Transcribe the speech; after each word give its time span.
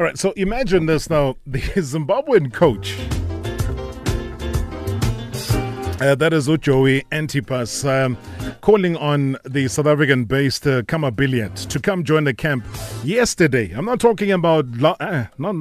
All 0.00 0.06
right, 0.06 0.16
so 0.16 0.30
imagine 0.36 0.86
this 0.86 1.10
now. 1.10 1.36
The 1.44 1.58
Zimbabwean 1.60 2.52
coach, 2.52 2.96
uh, 6.00 6.14
that 6.14 6.32
is 6.32 6.46
Ujoey 6.46 7.04
Antipas, 7.10 7.84
um, 7.84 8.16
calling 8.60 8.96
on 8.96 9.36
the 9.44 9.66
South 9.66 9.88
African 9.88 10.24
based 10.24 10.68
uh, 10.68 10.82
Khama 10.82 11.10
Billiat 11.10 11.66
to 11.66 11.80
come 11.80 12.04
join 12.04 12.22
the 12.22 12.32
camp 12.32 12.64
yesterday. 13.02 13.72
I'm 13.72 13.86
not 13.86 13.98
talking 13.98 14.30
about 14.30 14.66
uh, 14.80 15.24
not 15.36 15.56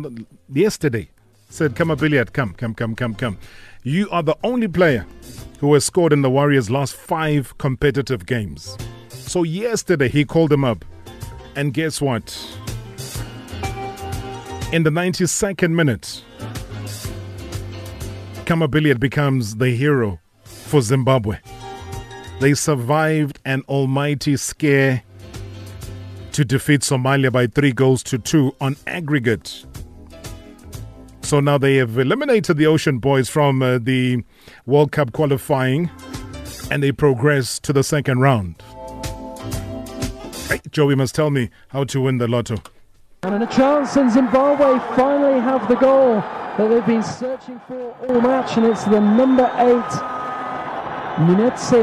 yesterday. 0.53 1.09
Said 1.49 1.75
Khama 1.75 1.95
Billiat, 1.97 2.31
come, 2.31 2.53
come, 2.53 2.75
come, 2.75 2.93
come, 2.93 3.15
come. 3.15 3.39
You 3.81 4.07
are 4.11 4.21
the 4.21 4.37
only 4.43 4.67
player 4.67 5.07
who 5.61 5.73
has 5.73 5.83
scored 5.83 6.13
in 6.13 6.21
the 6.21 6.29
Warriors' 6.29 6.69
last 6.69 6.95
five 6.95 7.57
competitive 7.57 8.27
games. 8.27 8.77
So 9.09 9.41
yesterday 9.41 10.09
he 10.09 10.25
called 10.25 10.53
him 10.53 10.63
up. 10.63 10.85
And 11.55 11.73
guess 11.73 11.99
what? 11.99 12.37
In 14.73 14.83
the 14.83 14.89
92nd 14.89 15.71
minute, 15.71 16.25
Khama 18.45 18.67
Billiat 18.67 18.99
becomes 18.99 19.55
the 19.55 19.69
hero 19.69 20.19
for 20.43 20.81
Zimbabwe. 20.81 21.37
They 22.41 22.53
survived 22.53 23.39
an 23.45 23.61
almighty 23.69 24.35
scare 24.35 25.03
to 26.33 26.43
defeat 26.43 26.81
Somalia 26.81 27.31
by 27.31 27.47
three 27.47 27.71
goals 27.71 28.03
to 28.03 28.17
two 28.17 28.53
on 28.59 28.75
aggregate. 28.85 29.65
So 31.21 31.39
now 31.39 31.57
they 31.57 31.77
have 31.77 31.97
eliminated 31.97 32.57
the 32.57 32.67
Ocean 32.67 32.99
Boys 32.99 33.29
from 33.29 33.61
uh, 33.61 33.77
the 33.77 34.25
World 34.65 34.91
Cup 34.91 35.13
qualifying 35.13 35.89
and 36.69 36.83
they 36.83 36.91
progress 36.91 37.57
to 37.59 37.71
the 37.71 37.83
second 37.85 38.19
round. 38.19 38.61
Hey, 40.49 40.59
Joey 40.71 40.95
must 40.95 41.15
tell 41.15 41.29
me 41.29 41.51
how 41.69 41.85
to 41.85 42.01
win 42.01 42.17
the 42.17 42.27
lotto. 42.27 42.57
And 43.23 43.41
a 43.43 43.47
chance, 43.47 43.95
and 43.95 44.11
Zimbabwe 44.11 44.77
finally 44.95 45.39
have 45.39 45.67
the 45.67 45.73
goal 45.75 46.21
that 46.57 46.67
they've 46.69 46.85
been 46.85 47.01
searching 47.01 47.59
for 47.67 47.91
all 48.07 48.21
match, 48.21 48.57
and 48.57 48.67
it's 48.67 48.83
the 48.83 49.01
number 49.01 49.45
eight, 49.57 49.91
Munetsi, 51.25 51.81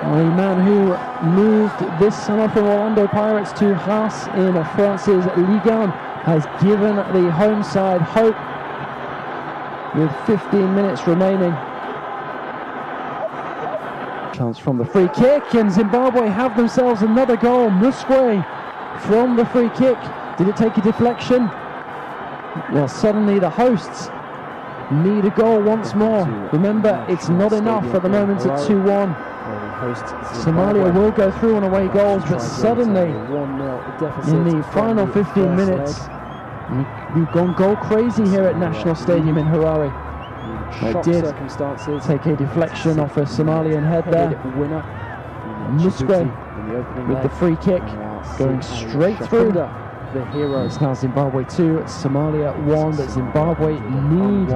the 0.00 0.24
man 0.36 0.64
who 0.64 0.96
moved 1.28 1.78
this 2.00 2.16
summer 2.24 2.48
from 2.48 2.64
Orlando 2.64 3.06
Pirates 3.06 3.52
to 3.58 3.74
Haas 3.74 4.26
in 4.28 4.54
France's 4.74 5.26
Ligue 5.36 5.66
1, 5.66 5.90
has 5.90 6.46
given 6.62 6.96
the 6.96 7.30
home 7.32 7.62
side 7.62 8.00
hope 8.00 8.36
with 9.94 10.10
15 10.26 10.74
minutes 10.74 11.06
remaining. 11.06 11.52
Chance 14.32 14.58
from 14.58 14.78
the 14.78 14.86
free 14.86 15.08
kick, 15.14 15.54
and 15.54 15.70
Zimbabwe 15.70 16.26
have 16.28 16.56
themselves 16.56 17.02
another 17.02 17.36
goal. 17.36 17.68
Muskwe 17.68 18.42
from 19.02 19.36
the 19.36 19.44
free 19.46 19.70
kick. 19.70 19.98
Did 20.38 20.48
it 20.48 20.56
take 20.56 20.76
a 20.76 20.80
deflection? 20.80 21.48
Well, 22.72 22.88
suddenly 22.88 23.38
the 23.38 23.50
hosts 23.50 24.08
need 24.90 25.24
a 25.24 25.30
goal 25.30 25.62
once 25.62 25.94
more. 25.94 26.24
Remember, 26.52 27.04
it's 27.08 27.28
not 27.28 27.52
enough 27.52 27.84
at 27.94 28.02
the 28.02 28.08
moment 28.08 28.46
at 28.46 28.66
2 28.66 28.82
1. 28.82 29.14
Somalia 30.44 30.92
will 30.94 31.10
go 31.10 31.30
through 31.32 31.56
on 31.56 31.64
away 31.64 31.88
goals, 31.88 32.22
but 32.24 32.38
suddenly, 32.38 33.10
in 34.30 34.44
the 34.44 34.62
final 34.72 35.06
15 35.06 35.56
minutes, 35.56 36.00
we've 37.14 37.30
gone 37.32 37.54
goal 37.56 37.76
crazy 37.76 38.26
here 38.28 38.44
at 38.44 38.56
National 38.56 38.94
Stadium 38.94 39.36
in 39.36 39.46
Harare. 39.46 39.92
It 40.82 41.02
did 41.02 41.24
take 42.02 42.26
a 42.26 42.36
deflection 42.36 42.98
off 42.98 43.16
a 43.16 43.22
Somalian 43.22 43.86
head 43.86 44.04
there. 44.10 44.30
Muskwe 45.76 47.08
with 47.08 47.22
the 47.22 47.28
free 47.30 47.56
kick 47.56 47.82
going 48.38 48.62
straight 48.62 49.18
through 49.28 49.52
the 49.52 49.68
hero. 50.30 50.64
It's 50.64 50.80
now 50.80 50.94
Zimbabwe 50.94 51.44
2, 51.44 51.82
Somalia 51.86 52.54
1, 52.64 52.96
but 52.96 53.10
Zimbabwe 53.10 53.72
need 53.80 54.50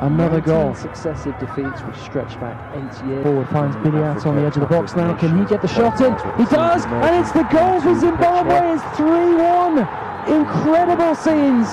another 0.00 0.40
goal. 0.40 0.74
Successive 0.74 1.36
defeats 1.40 1.82
which 1.82 1.96
stretch 1.96 2.38
back 2.38 2.56
eight 2.76 3.08
years. 3.08 3.24
Forward 3.24 3.48
finds 3.48 3.76
Billiat 3.76 4.24
on 4.26 4.36
the 4.36 4.42
edge 4.42 4.56
of 4.56 4.60
the 4.60 4.68
box 4.68 4.94
now. 4.94 5.14
Can 5.14 5.38
he 5.38 5.44
get 5.44 5.60
the 5.60 5.68
shot 5.68 6.00
in? 6.00 6.12
He 6.38 6.44
does, 6.50 6.84
and 6.86 7.16
it's 7.16 7.32
the 7.32 7.42
goal 7.44 7.80
for 7.80 7.94
Zimbabwe. 7.98 8.74
It's 8.74 8.84
3-1. 8.96 9.86
Incredible 10.28 11.14
scenes. 11.16 11.68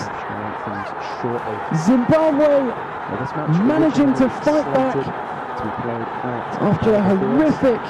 Zimbabwe 1.85 2.73
managing 3.65 4.13
to 4.13 4.29
fight 4.41 4.65
back 4.73 4.95
after 6.61 6.93
a 6.95 7.01
horrific 7.01 7.81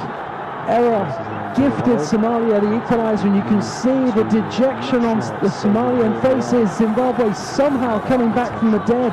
error 0.68 1.39
gifted 1.56 2.00
Somalia 2.00 2.60
the 2.62 2.68
equaliser 2.68 3.26
and 3.26 3.36
you 3.36 3.42
can 3.44 3.62
see 3.62 4.12
the 4.12 4.24
dejection 4.30 5.06
on 5.06 5.20
the 5.42 5.50
Somalian 5.50 6.14
faces. 6.22 6.76
Zimbabwe 6.78 7.34
somehow 7.34 8.00
coming 8.08 8.32
back 8.32 8.58
from 8.60 8.72
the 8.72 8.80
dead. 8.80 9.12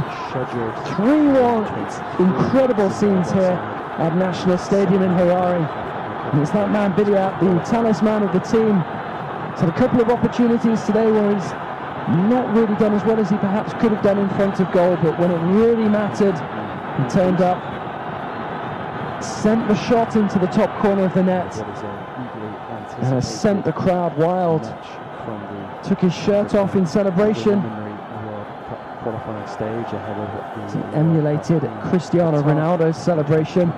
3-1 0.96 2.20
incredible 2.20 2.90
scenes 2.90 3.30
here 3.32 3.58
at 3.98 4.14
National 4.16 4.58
Stadium 4.58 5.02
in 5.02 5.10
Harare. 5.12 5.64
And 6.32 6.42
it's 6.42 6.50
that 6.52 6.70
man 6.70 6.92
Billiat 6.92 7.40
the 7.40 7.70
talisman 7.70 8.22
of 8.22 8.32
the 8.32 8.40
team. 8.40 8.82
He's 9.52 9.60
had 9.60 9.68
a 9.68 9.78
couple 9.78 10.00
of 10.00 10.10
opportunities 10.10 10.82
today 10.84 11.10
where 11.10 11.34
he's 11.34 11.52
not 12.30 12.54
really 12.54 12.74
done 12.76 12.94
as 12.94 13.02
well 13.04 13.18
as 13.18 13.30
he 13.30 13.36
perhaps 13.36 13.72
could 13.74 13.90
have 13.90 14.02
done 14.02 14.18
in 14.18 14.28
front 14.30 14.60
of 14.60 14.70
goal 14.70 14.96
but 15.02 15.18
when 15.18 15.30
it 15.30 15.38
really 15.58 15.88
mattered 15.88 16.36
he 17.02 17.10
turned 17.10 17.40
up 17.40 17.75
sent 19.26 19.66
the 19.68 19.74
shot 19.74 20.16
into 20.16 20.38
the 20.38 20.46
top 20.46 20.70
corner 20.80 21.04
of 21.04 21.14
the 21.14 21.22
net 21.22 21.56
and 21.56 23.14
has 23.14 23.40
sent 23.40 23.64
the 23.64 23.72
crowd 23.72 24.16
wild. 24.16 24.62
Took 25.82 26.00
his 26.00 26.14
shirt 26.14 26.54
off 26.54 26.74
in 26.74 26.86
celebration. 26.86 27.60
Qualifying 29.02 29.46
stage 29.46 29.92
ahead 29.92 30.18
of 30.18 30.72
He 30.72 30.96
emulated 30.96 31.62
Cristiano 31.82 32.42
Ronaldo's 32.42 32.96
celebration. 32.96 33.72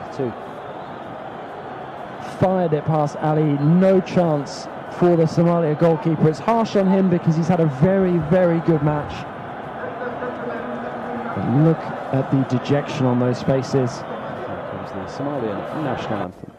Fired 2.39 2.73
it 2.73 2.85
past 2.85 3.17
Ali, 3.17 3.43
no 3.43 4.01
chance 4.01 4.69
for 4.93 5.17
the 5.17 5.25
Somalia 5.25 5.79
goalkeeper. 5.79 6.29
It's 6.29 6.39
harsh 6.39 6.77
on 6.77 6.87
him 6.87 7.11
because 7.11 7.37
he's 7.37 7.49
had 7.49 7.61
a 7.61 7.67
very, 7.67 8.19
very 8.31 8.61
good 8.61 8.83
match. 8.83 9.13
But 11.37 11.51
look 11.63 11.79
at 12.15 12.31
the 12.31 12.59
dejection 12.59 13.07
on 13.07 13.19
those 13.19 13.43
faces. 13.43 14.03
Somalian 15.09 15.59
national 15.83 16.21
anthem. 16.21 16.53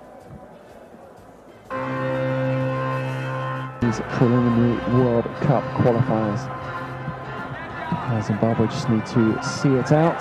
These 3.79 4.01
preliminary 4.17 4.75
World 4.99 5.25
Cup 5.41 5.63
qualifiers. 5.75 6.41
Uh, 7.91 8.21
Zimbabwe 8.21 8.65
just 8.67 8.89
need 8.89 9.05
to 9.05 9.41
see 9.43 9.69
it 9.69 9.91
out. 9.91 10.19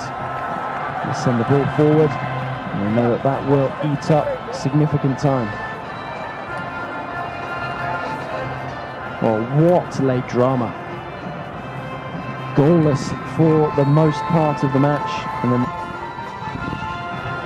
They 1.06 1.14
send 1.18 1.40
the 1.40 1.44
ball 1.44 1.64
forward. 1.76 2.10
And 2.10 2.86
they 2.86 3.02
know 3.02 3.10
that 3.10 3.22
that 3.22 3.48
will 3.48 3.72
eat 3.90 4.10
up 4.10 4.54
significant 4.54 5.18
time. 5.18 5.48
Well, 9.22 9.42
what 9.62 10.00
late 10.00 10.28
drama. 10.28 10.70
Goalless 12.54 13.08
for 13.36 13.74
the 13.74 13.86
most 13.88 14.20
part 14.24 14.62
of 14.64 14.72
the 14.74 14.80
match. 14.80 15.10
And 15.42 15.52
then 15.52 15.77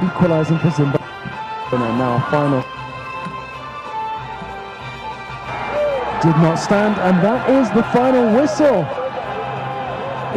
equalising 0.04 0.58
for 0.58 0.70
Zimbabwe. 0.70 1.06
And 1.72 1.98
now 1.98 2.16
a 2.16 2.30
final 2.30 2.60
did 6.22 6.36
not 6.36 6.56
stand, 6.56 6.98
and 7.00 7.24
that 7.24 7.48
is 7.50 7.68
the 7.70 7.82
final 7.84 8.32
whistle. 8.38 8.86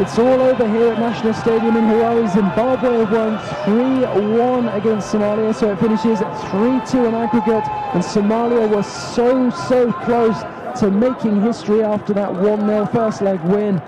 It's 0.02 0.18
all 0.18 0.42
over 0.42 0.68
here 0.68 0.92
at 0.92 1.00
National 1.00 1.34
Stadium 1.34 1.78
in 1.78 1.84
Harare. 1.86 2.28
Zimbabwe 2.32 3.06
have 3.06 3.12
won 3.12 3.38
3-1 3.66 4.76
against 4.76 5.14
Somalia, 5.14 5.54
so 5.54 5.72
it 5.72 5.80
finishes 5.80 6.20
3-2 6.20 7.08
in 7.08 7.14
aggregate, 7.14 7.68
and 7.94 8.04
Somalia 8.04 8.68
was 8.74 8.86
so, 8.88 9.50
so 9.50 9.92
close 10.04 10.38
to 10.80 10.90
making 10.90 11.42
history 11.42 11.84
after 11.84 12.14
that 12.14 12.30
1-0 12.30 12.92
first 12.92 13.22
leg 13.22 13.40
win. 13.42 13.82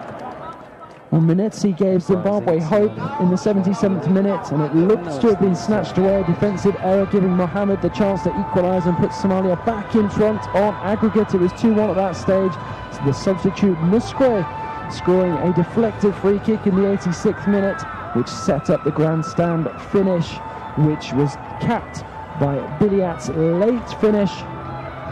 Well, 1.17 1.25
Munetsi 1.25 1.75
gave 1.75 2.03
Zimbabwe 2.03 2.59
hope 2.59 2.91
in 3.19 3.31
the 3.31 3.35
77th 3.35 4.07
minute, 4.11 4.51
and 4.51 4.61
it 4.61 4.75
looked 4.75 5.19
to 5.21 5.29
have 5.29 5.39
been 5.39 5.55
snatched 5.55 5.97
away. 5.97 6.21
A 6.21 6.23
defensive 6.23 6.75
error 6.83 7.07
giving 7.07 7.35
Mohamed 7.35 7.81
the 7.81 7.89
chance 7.89 8.21
to 8.21 8.39
equalise 8.39 8.85
and 8.85 8.95
put 8.97 9.09
Somalia 9.09 9.57
back 9.65 9.95
in 9.95 10.11
front 10.11 10.47
on 10.53 10.75
aggregate. 10.75 11.33
It 11.33 11.39
was 11.39 11.51
2-1 11.53 11.89
at 11.89 11.95
that 11.95 12.15
stage. 12.15 12.51
So 12.91 13.03
the 13.03 13.13
substitute 13.13 13.79
Muskwe 13.79 14.45
scoring 14.93 15.35
a 15.37 15.51
deflected 15.53 16.13
free 16.17 16.37
kick 16.37 16.67
in 16.67 16.75
the 16.75 16.83
86th 16.83 17.47
minute, 17.47 17.81
which 18.13 18.27
set 18.27 18.69
up 18.69 18.83
the 18.83 18.91
grandstand 18.91 19.67
finish, 19.91 20.37
which 20.77 21.13
was 21.13 21.35
capped 21.59 22.03
by 22.39 22.59
Billiat's 22.77 23.29
late 23.29 23.89
finish, 23.99 24.43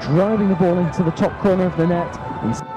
driving 0.03 0.49
the 0.49 0.55
ball 0.55 0.77
into 0.77 1.01
the 1.01 1.09
top 1.09 1.35
corner 1.39 1.65
of 1.65 1.75
the 1.77 1.87
net. 1.87 2.74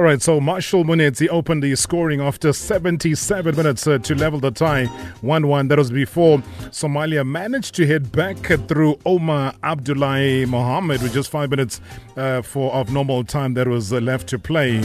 All 0.00 0.06
right, 0.06 0.22
so 0.22 0.40
Marshall 0.40 0.82
Munetsi 0.82 1.28
opened 1.28 1.62
the 1.62 1.76
scoring 1.76 2.22
after 2.22 2.54
77 2.54 3.54
minutes 3.54 3.86
uh, 3.86 3.98
to 3.98 4.14
level 4.14 4.40
the 4.40 4.50
tie 4.50 4.86
1 4.86 5.46
1. 5.46 5.68
That 5.68 5.76
was 5.76 5.90
before 5.90 6.38
Somalia 6.70 7.22
managed 7.22 7.74
to 7.74 7.86
head 7.86 8.10
back 8.10 8.38
through 8.66 8.98
Omar 9.04 9.52
Abdullahi 9.62 10.46
Mohammed 10.46 11.02
with 11.02 11.12
just 11.12 11.30
five 11.30 11.50
minutes 11.50 11.82
uh, 12.16 12.40
for 12.40 12.72
of 12.72 12.90
normal 12.90 13.24
time 13.24 13.52
that 13.52 13.68
was 13.68 13.92
uh, 13.92 13.98
left 13.98 14.26
to 14.28 14.38
play. 14.38 14.80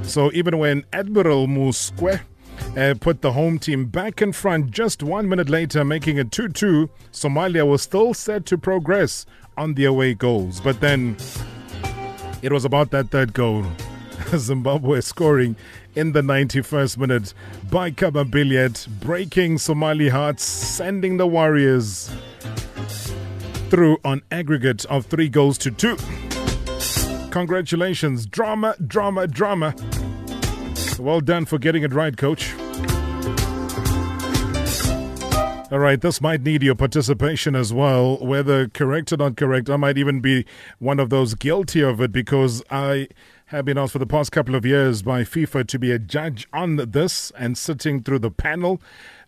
So 0.00 0.32
even 0.32 0.56
when 0.56 0.86
Admiral 0.94 1.46
Muskwe 1.46 2.18
uh, 2.78 2.94
put 2.98 3.20
the 3.20 3.32
home 3.32 3.58
team 3.58 3.84
back 3.84 4.22
in 4.22 4.32
front 4.32 4.70
just 4.70 5.02
one 5.02 5.28
minute 5.28 5.50
later, 5.50 5.84
making 5.84 6.16
it 6.16 6.32
2 6.32 6.48
2. 6.48 6.88
Somalia 7.12 7.68
was 7.68 7.82
still 7.82 8.14
set 8.14 8.46
to 8.46 8.56
progress 8.56 9.26
on 9.58 9.74
the 9.74 9.84
away 9.84 10.14
goals. 10.14 10.62
But 10.62 10.80
then 10.80 11.18
it 12.40 12.50
was 12.50 12.64
about 12.64 12.90
that 12.92 13.10
third 13.10 13.34
goal. 13.34 13.66
Zimbabwe 14.36 15.00
scoring 15.00 15.56
in 15.96 16.12
the 16.12 16.20
91st 16.20 16.98
minute 16.98 17.34
by 17.70 17.90
Khama 17.90 18.24
Billiat, 18.24 18.86
breaking 19.00 19.58
Somali 19.58 20.08
hearts, 20.08 20.44
sending 20.44 21.16
the 21.16 21.26
Warriors 21.26 22.10
through 23.70 23.98
on 24.04 24.22
aggregate 24.30 24.84
of 24.86 25.06
three 25.06 25.28
goals 25.28 25.58
to 25.58 25.70
two. 25.70 25.96
Congratulations. 27.30 28.26
Drama, 28.26 28.76
drama, 28.86 29.26
drama. 29.26 29.74
Well 30.98 31.20
done 31.20 31.44
for 31.44 31.58
getting 31.58 31.82
it 31.82 31.92
right, 31.92 32.16
coach. 32.16 32.54
All 35.72 35.78
right, 35.78 36.00
this 36.00 36.20
might 36.20 36.42
need 36.42 36.64
your 36.64 36.74
participation 36.74 37.54
as 37.54 37.72
well, 37.72 38.16
whether 38.18 38.66
correct 38.68 39.12
or 39.12 39.16
not 39.16 39.36
correct. 39.36 39.70
I 39.70 39.76
might 39.76 39.98
even 39.98 40.20
be 40.20 40.44
one 40.80 40.98
of 40.98 41.10
those 41.10 41.34
guilty 41.34 41.80
of 41.80 42.00
it 42.00 42.10
because 42.10 42.60
I 42.70 43.06
have 43.50 43.64
been 43.64 43.78
asked 43.78 43.92
for 43.92 43.98
the 43.98 44.06
past 44.06 44.32
couple 44.32 44.54
of 44.54 44.64
years 44.64 45.02
by 45.02 45.22
FIFA 45.22 45.66
to 45.68 45.78
be 45.78 45.92
a 45.92 45.98
judge 45.98 46.48
on 46.52 46.76
this 46.76 47.30
and 47.32 47.56
sitting 47.56 48.02
through 48.02 48.18
the 48.18 48.30
panel 48.30 48.80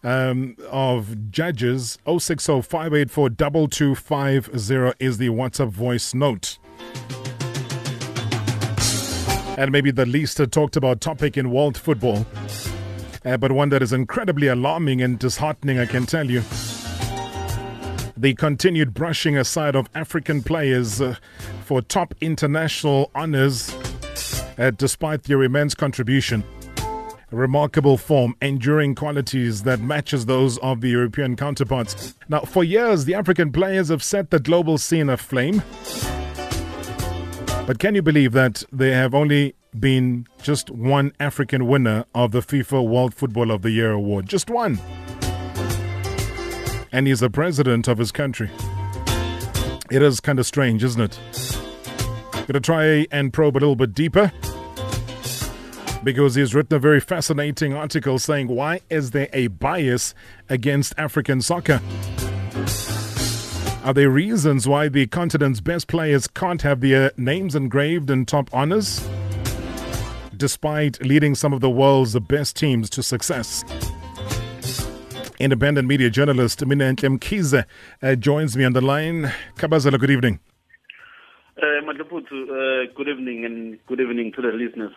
um, 0.03 0.57
of 0.71 1.31
judges. 1.31 1.99
060 2.07 2.63
584 2.63 3.31
2250 3.31 5.05
is 5.05 5.19
the 5.19 5.29
WhatsApp 5.29 5.69
voice 5.69 6.15
note. 6.15 6.59
And 9.59 9.71
maybe 9.71 9.91
the 9.91 10.07
least 10.07 10.41
talked 10.51 10.77
about 10.77 11.01
topic 11.01 11.37
in 11.37 11.51
world 11.51 11.77
football 11.77 12.27
uh, 13.25 13.37
but 13.37 13.53
one 13.53 13.69
that 13.69 13.83
is 13.83 13.93
incredibly 13.93 14.49
alarming 14.49 15.01
and 15.01 15.19
disheartening, 15.19 15.79
I 15.79 15.87
can 15.87 16.07
tell 16.07 16.29
you. 16.29 16.43
The 18.17 18.35
continued 18.35 18.95
brushing 18.95 19.37
aside 19.37 19.75
of 19.75 19.89
African 19.95 20.43
players 20.43 21.01
uh, 21.01 21.17
for 21.65 21.83
top 21.83 22.15
international 22.21 23.11
honors, 23.15 23.75
uh, 24.59 24.71
despite 24.71 25.25
their 25.25 25.43
immense 25.43 25.75
contribution. 25.75 26.45
Remarkable 27.31 27.97
form, 27.97 28.37
enduring 28.43 28.95
qualities 28.95 29.63
that 29.63 29.81
matches 29.81 30.27
those 30.27 30.59
of 30.59 30.81
the 30.83 30.91
European 30.91 31.35
counterparts. 31.35 32.15
Now, 32.29 32.41
for 32.41 32.63
years, 32.63 33.07
the 33.07 33.15
African 33.15 33.53
players 33.53 33.89
have 33.89 34.03
set 34.03 34.31
the 34.31 34.39
global 34.39 34.77
scene 34.77 35.09
aflame. 35.09 35.63
But 37.67 37.79
can 37.79 37.95
you 37.95 38.03
believe 38.03 38.33
that 38.33 38.65
they 38.71 38.91
have 38.91 39.15
only 39.15 39.55
been 39.79 40.27
just 40.43 40.71
one 40.71 41.13
African 41.19 41.67
winner 41.67 42.05
of 42.15 42.33
the 42.33 42.41
FIFA 42.41 42.87
World 42.87 43.15
Football 43.15 43.51
of 43.51 43.63
the 43.63 43.71
Year 43.71 43.93
award. 43.93 44.27
Just 44.27 44.51
one. 44.51 44.79
And 46.93 47.07
he's 47.07 47.21
the 47.21 47.31
president 47.31 47.89
of 47.89 47.99
his 47.99 48.13
country. 48.13 48.51
It 49.91 50.03
is 50.03 50.21
kind 50.21 50.39
of 50.39 50.47
strange, 50.47 50.85
isn't 50.85 51.01
it? 51.01 51.62
Gonna 52.47 52.61
try 52.61 53.07
and 53.11 53.33
probe 53.33 53.57
a 53.57 53.59
little 53.59 53.77
bit 53.77 53.95
deeper 53.95 54.33
because 56.03 56.35
he's 56.35 56.55
written 56.55 56.77
a 56.77 56.81
very 56.81 57.01
fascinating 57.01 57.75
article 57.75 58.19
saying 58.19 58.49
why 58.49 58.81
is 58.91 59.13
there 59.13 59.29
a 59.33 59.47
bias 59.47 60.15
against 60.49 60.95
African 60.99 61.41
soccer? 61.41 61.81
Are 63.85 63.95
there 63.95 64.11
reasons 64.11 64.69
why 64.69 64.89
the 64.89 65.07
continent's 65.07 65.61
best 65.61 65.89
players 65.89 66.27
can't 66.27 66.63
have 66.63 66.81
their 66.81 67.13
names 67.17 67.55
engraved 67.55 68.11
in 68.11 68.27
top 68.27 68.49
honors? 68.53 69.01
despite 70.43 71.01
leading 71.07 71.37
some 71.37 71.53
of 71.53 71.61
the 71.61 71.71
world's 71.71 72.19
best 72.19 72.57
teams 72.57 72.91
to 72.91 73.01
success. 73.01 73.63
Independent 75.39 75.87
media 75.87 76.11
journalist 76.11 76.59
Minenhle 76.61 77.17
Mkhize 77.17 77.65
uh, 78.03 78.15
joins 78.17 78.57
me 78.57 78.65
on 78.65 78.73
the 78.73 78.81
line. 78.81 79.33
Khabazela, 79.57 80.01
good 80.01 80.11
evening. 80.11 80.41
Uh, 81.63 81.67
uh, 81.67 82.87
good 82.97 83.09
evening 83.09 83.45
and 83.45 83.79
good 83.87 84.01
evening 84.01 84.33
to 84.33 84.43
the 84.43 84.49
listeners. 84.49 84.93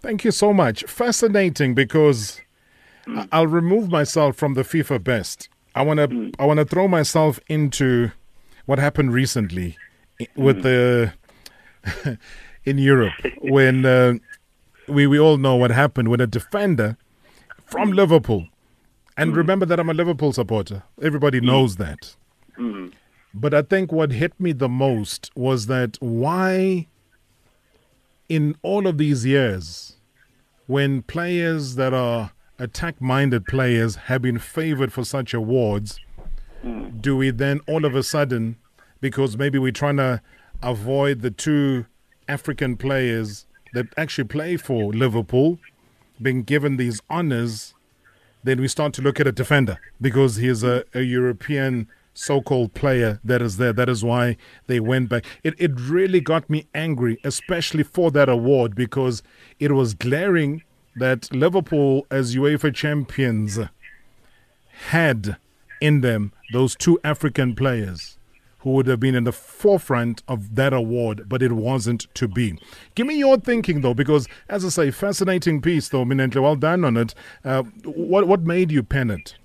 Thank 0.00 0.22
you 0.22 0.30
so 0.30 0.52
much. 0.52 0.84
Fascinating 0.84 1.74
because 1.74 2.42
mm. 3.06 3.26
I'll 3.32 3.46
remove 3.46 3.90
myself 3.90 4.36
from 4.36 4.52
the 4.52 4.62
FIFA 4.62 5.02
best. 5.02 5.48
I 5.74 5.82
want 5.82 5.98
to 5.98 6.08
mm. 6.08 6.34
I 6.38 6.44
want 6.44 6.58
to 6.58 6.66
throw 6.66 6.88
myself 6.88 7.40
into 7.48 8.10
what 8.66 8.78
happened 8.78 9.14
recently 9.14 9.78
with 10.36 10.62
mm. 10.62 11.12
the 12.04 12.18
in 12.64 12.76
Europe 12.76 13.14
when 13.40 13.86
uh, 13.86 14.14
we, 14.88 15.06
we 15.06 15.18
all 15.18 15.38
know 15.38 15.56
what 15.56 15.70
happened 15.70 16.08
when 16.08 16.20
a 16.20 16.26
defender 16.26 16.98
from 17.64 17.92
Liverpool, 17.92 18.46
and 19.16 19.32
mm. 19.32 19.36
remember 19.36 19.64
that 19.64 19.80
I'm 19.80 19.88
a 19.88 19.94
Liverpool 19.94 20.34
supporter, 20.34 20.82
everybody 21.00 21.40
mm. 21.40 21.44
knows 21.44 21.76
that. 21.76 22.14
But 23.32 23.54
I 23.54 23.62
think 23.62 23.92
what 23.92 24.12
hit 24.12 24.38
me 24.40 24.52
the 24.52 24.68
most 24.68 25.30
was 25.36 25.66
that 25.66 25.96
why, 26.00 26.88
in 28.28 28.56
all 28.62 28.86
of 28.86 28.98
these 28.98 29.24
years, 29.24 29.96
when 30.66 31.02
players 31.02 31.76
that 31.76 31.94
are 31.94 32.32
attack 32.58 33.00
minded 33.00 33.44
players 33.46 33.96
have 33.96 34.22
been 34.22 34.38
favored 34.38 34.92
for 34.92 35.04
such 35.04 35.32
awards, 35.32 35.98
mm. 36.64 37.00
do 37.00 37.16
we 37.16 37.30
then 37.30 37.60
all 37.66 37.84
of 37.84 37.94
a 37.94 38.02
sudden, 38.02 38.56
because 39.00 39.36
maybe 39.36 39.58
we're 39.58 39.72
trying 39.72 39.96
to 39.96 40.20
avoid 40.62 41.20
the 41.20 41.30
two 41.30 41.86
African 42.28 42.76
players 42.76 43.46
that 43.72 43.86
actually 43.96 44.24
play 44.24 44.56
for 44.56 44.92
Liverpool 44.92 45.58
being 46.20 46.42
given 46.42 46.76
these 46.76 47.00
honors, 47.08 47.74
then 48.44 48.60
we 48.60 48.68
start 48.68 48.92
to 48.94 49.02
look 49.02 49.20
at 49.20 49.26
a 49.26 49.32
defender 49.32 49.78
because 50.00 50.36
he's 50.36 50.62
a, 50.62 50.84
a 50.94 51.00
European 51.00 51.88
so-called 52.20 52.74
player 52.74 53.18
that 53.24 53.40
is 53.40 53.56
there. 53.56 53.72
That 53.72 53.88
is 53.88 54.04
why 54.04 54.36
they 54.66 54.78
went 54.78 55.08
back. 55.08 55.24
It 55.42 55.54
it 55.58 55.72
really 55.80 56.20
got 56.20 56.50
me 56.50 56.66
angry, 56.74 57.18
especially 57.24 57.82
for 57.82 58.10
that 58.10 58.28
award 58.28 58.74
because 58.74 59.22
it 59.58 59.72
was 59.72 59.94
glaring 59.94 60.62
that 60.96 61.32
Liverpool 61.32 62.06
as 62.10 62.36
UEFA 62.36 62.74
champions 62.74 63.58
had 64.88 65.36
in 65.80 66.02
them 66.02 66.32
those 66.52 66.76
two 66.76 66.98
African 67.02 67.54
players 67.54 68.18
who 68.58 68.70
would 68.72 68.86
have 68.86 69.00
been 69.00 69.14
in 69.14 69.24
the 69.24 69.32
forefront 69.32 70.22
of 70.28 70.54
that 70.56 70.74
award, 70.74 71.26
but 71.26 71.42
it 71.42 71.52
wasn't 71.52 72.06
to 72.12 72.28
be. 72.28 72.58
Give 72.94 73.06
me 73.06 73.16
your 73.18 73.38
thinking, 73.38 73.80
though, 73.80 73.94
because, 73.94 74.28
as 74.50 74.66
I 74.66 74.68
say, 74.68 74.90
fascinating 74.90 75.62
piece, 75.62 75.88
though, 75.88 76.04
Minenhle, 76.04 76.42
well 76.42 76.56
done 76.56 76.84
on 76.84 76.98
it. 76.98 77.14
Uh, 77.42 77.62
what, 77.84 78.28
what 78.28 78.42
made 78.42 78.70
you 78.70 78.82
pen 78.82 79.10
it? 79.10 79.36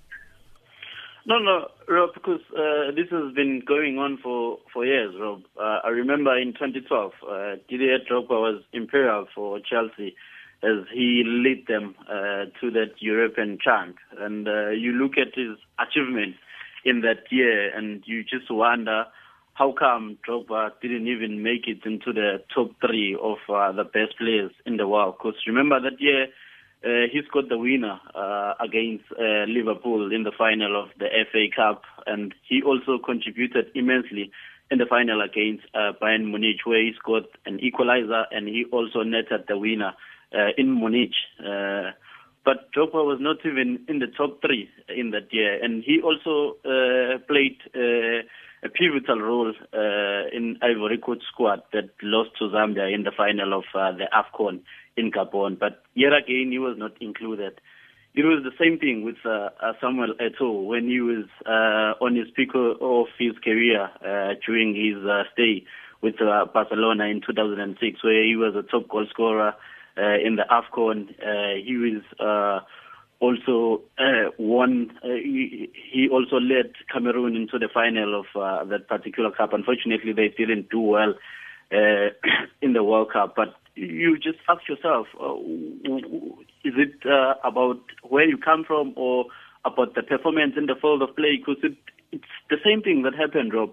No, 1.27 1.39
no, 1.39 1.69
Rob, 1.87 2.11
because 2.13 2.41
uh, 2.55 2.91
this 2.95 3.09
has 3.09 3.33
been 3.33 3.63
going 3.65 3.97
on 3.97 4.19
for, 4.21 4.59
for 4.71 4.85
years, 4.85 5.15
Rob. 5.19 5.41
Uh, 5.59 5.79
I 5.83 5.89
remember 5.89 6.37
in 6.37 6.53
2012, 6.53 7.11
uh, 7.27 7.55
Didier 7.67 7.97
Drogba 8.07 8.29
was 8.29 8.61
imperial 8.73 9.25
for 9.33 9.59
Chelsea 9.59 10.15
as 10.61 10.85
he 10.93 11.23
led 11.25 11.65
them 11.67 11.95
uh, 12.07 12.45
to 12.61 12.69
that 12.71 12.93
European 12.99 13.57
champ. 13.59 13.95
And 14.19 14.47
uh, 14.47 14.69
you 14.69 14.91
look 14.91 15.13
at 15.17 15.33
his 15.33 15.57
achievements 15.79 16.37
in 16.85 17.01
that 17.01 17.31
year, 17.31 17.75
and 17.75 18.03
you 18.05 18.23
just 18.23 18.51
wonder 18.51 19.05
how 19.55 19.73
come 19.77 20.19
Drogba 20.27 20.69
didn't 20.79 21.07
even 21.07 21.41
make 21.41 21.67
it 21.67 21.79
into 21.85 22.13
the 22.13 22.43
top 22.53 22.69
three 22.79 23.17
of 23.19 23.37
uh, 23.49 23.71
the 23.71 23.83
best 23.83 24.19
players 24.19 24.51
in 24.67 24.77
the 24.77 24.87
world. 24.87 25.15
Because 25.17 25.39
remember 25.47 25.81
that 25.81 25.99
year, 25.99 26.27
uh, 26.85 27.07
he 27.11 27.21
scored 27.27 27.49
the 27.49 27.57
winner 27.57 27.99
uh, 28.13 28.53
against 28.63 29.05
uh, 29.11 29.45
Liverpool 29.47 30.13
in 30.13 30.23
the 30.23 30.31
final 30.37 30.79
of 30.79 30.89
the 30.99 31.07
FA 31.31 31.45
Cup, 31.55 31.81
and 32.05 32.33
he 32.47 32.61
also 32.61 32.99
contributed 33.03 33.71
immensely 33.73 34.31
in 34.69 34.77
the 34.77 34.85
final 34.85 35.21
against 35.21 35.63
uh, 35.73 35.93
Bayern 36.01 36.29
Munich, 36.29 36.61
where 36.65 36.81
he 36.81 36.93
scored 36.97 37.25
an 37.45 37.59
equalizer, 37.59 38.25
and 38.31 38.47
he 38.47 38.65
also 38.71 39.01
netted 39.01 39.45
the 39.47 39.57
winner 39.57 39.93
uh, 40.33 40.49
in 40.57 40.79
Munich. 40.79 41.13
Uh, 41.39 41.91
but 42.43 42.71
Drogba 42.73 43.03
was 43.03 43.17
not 43.19 43.37
even 43.43 43.83
in 43.87 43.97
the 43.97 44.07
top 44.15 44.39
three 44.41 44.69
in 44.95 45.09
that 45.11 45.33
year, 45.33 45.63
and 45.63 45.83
he 45.83 45.99
also 46.01 46.57
played 47.27 47.57
a 48.65 48.69
pivotal 48.69 49.21
role 49.21 49.53
uh, 49.73 50.35
in 50.35 50.57
Ivory 50.61 50.97
Coast 50.97 51.21
squad 51.31 51.61
that 51.71 51.89
lost 52.01 52.31
to 52.39 52.45
Zambia 52.45 52.93
in 52.93 53.03
the 53.03 53.11
final 53.15 53.53
of 53.53 53.65
uh, 53.75 53.91
the 53.91 54.09
AFCON 54.11 54.61
in 54.97 55.11
Gabon. 55.11 55.59
But 55.59 55.83
yet 55.93 56.13
again, 56.13 56.49
he 56.51 56.57
was 56.57 56.75
not 56.77 56.99
included. 56.99 57.61
It 58.15 58.23
was 58.23 58.43
the 58.43 58.55
same 58.59 58.79
thing 58.79 59.03
with 59.03 59.17
uh, 59.23 59.49
uh, 59.61 59.73
Samuel 59.79 60.15
Eto'o 60.19 60.63
when 60.63 60.87
he 60.87 60.99
was 60.99 61.25
uh, 61.45 62.03
on 62.03 62.15
his 62.15 62.27
peak 62.35 62.49
of 62.55 63.07
his 63.19 63.33
career 63.43 63.89
uh, 64.01 64.33
during 64.45 64.73
his 64.73 64.97
stay 65.33 65.65
with 66.01 66.15
Barcelona 66.17 67.05
in 67.05 67.21
2006, 67.21 68.03
where 68.03 68.23
he 68.23 68.35
was 68.35 68.55
a 68.55 68.63
top 68.63 68.87
goal 68.87 69.05
scorer 69.09 69.53
in 69.97 70.37
the 70.37 70.45
AFCON. 70.49 71.07
He 71.63 71.75
was 71.77 72.61
also 73.19 73.81
uh, 73.97 74.31
won. 74.37 74.91
Uh, 75.03 75.07
he, 75.07 75.69
he 75.91 76.07
also 76.09 76.37
led 76.37 76.73
Cameroon 76.91 77.35
into 77.35 77.57
the 77.59 77.69
final 77.73 78.19
of 78.19 78.25
uh, 78.39 78.63
that 78.65 78.87
particular 78.87 79.31
cup. 79.31 79.53
Unfortunately, 79.53 80.13
they 80.13 80.29
didn't 80.29 80.69
do 80.69 80.79
well 80.79 81.13
uh, 81.71 82.09
in 82.61 82.73
the 82.73 82.83
World 82.83 83.11
Cup. 83.11 83.33
But 83.35 83.55
you 83.75 84.17
just 84.17 84.39
ask 84.49 84.67
yourself, 84.67 85.07
uh, 85.21 85.35
is 86.63 86.73
it 86.77 86.95
uh, 87.05 87.35
about 87.43 87.81
where 88.03 88.27
you 88.27 88.37
come 88.37 88.63
from 88.65 88.93
or 88.95 89.25
about 89.65 89.95
the 89.95 90.03
performance 90.03 90.53
in 90.57 90.65
the 90.65 90.75
field 90.79 91.01
of 91.01 91.15
play? 91.15 91.37
Because 91.37 91.63
it, 91.63 91.77
it's 92.11 92.23
the 92.49 92.57
same 92.63 92.81
thing 92.81 93.03
that 93.03 93.15
happened, 93.15 93.53
Rob. 93.53 93.71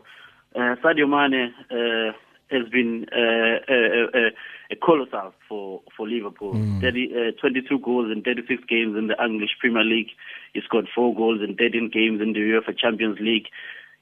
Uh, 0.54 0.76
Sadio 0.84 1.08
Mane 1.08 1.52
uh, 1.70 2.12
has 2.52 2.68
been 2.68 3.06
uh, 3.12 3.58
a, 3.68 3.78
a, 4.14 4.30
a 4.72 4.76
colossal 4.76 5.32
for, 5.48 5.80
for 5.96 6.08
Liverpool. 6.08 6.54
Mm. 6.54 6.80
30, 6.80 7.12
uh, 7.14 7.40
22 7.40 7.78
goals 7.80 8.12
in 8.12 8.22
36 8.22 8.62
games 8.68 8.96
in 8.96 9.08
the 9.08 9.16
English 9.24 9.56
Premier 9.60 9.84
League. 9.84 10.10
He 10.52 10.60
scored 10.64 10.88
four 10.94 11.14
goals 11.14 11.40
in 11.42 11.56
13 11.56 11.90
games 11.92 12.20
in 12.20 12.32
the 12.32 12.40
UEFA 12.40 12.78
Champions 12.78 13.18
League. 13.20 13.46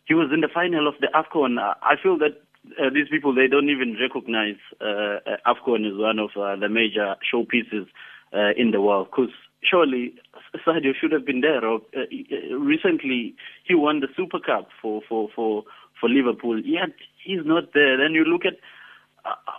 He 0.04 0.14
was 0.14 0.30
in 0.32 0.40
the 0.40 0.48
final 0.52 0.88
of 0.88 0.94
the 1.00 1.08
AFCON. 1.14 1.58
I 1.58 1.94
feel 2.02 2.18
that 2.18 2.42
uh, 2.78 2.90
these 2.92 3.08
people, 3.08 3.34
they 3.34 3.46
don't 3.46 3.70
even 3.70 3.96
recognize 4.00 4.56
uh, 4.80 5.18
uh 5.24 5.36
AFCON 5.46 5.86
as 5.90 5.96
one 5.96 6.18
of 6.18 6.30
uh, 6.36 6.56
the 6.56 6.68
major 6.68 7.16
showpieces 7.22 7.86
uh, 8.34 8.52
in 8.56 8.70
the 8.70 8.80
world. 8.80 9.08
Because 9.10 9.32
surely 9.62 10.14
Sadio 10.66 10.92
should 10.98 11.12
have 11.12 11.24
been 11.24 11.40
there. 11.40 11.64
Or, 11.64 11.80
uh, 11.96 12.56
recently, 12.56 13.34
he 13.64 13.74
won 13.74 14.00
the 14.00 14.08
Super 14.16 14.40
Cup 14.40 14.68
for, 14.80 15.00
for, 15.08 15.28
for, 15.34 15.64
for 15.98 16.08
Liverpool. 16.08 16.60
Yet 16.60 16.92
he's 17.24 17.44
not 17.44 17.72
there. 17.74 17.96
Then 17.96 18.14
you 18.14 18.24
look 18.24 18.44
at 18.44 18.54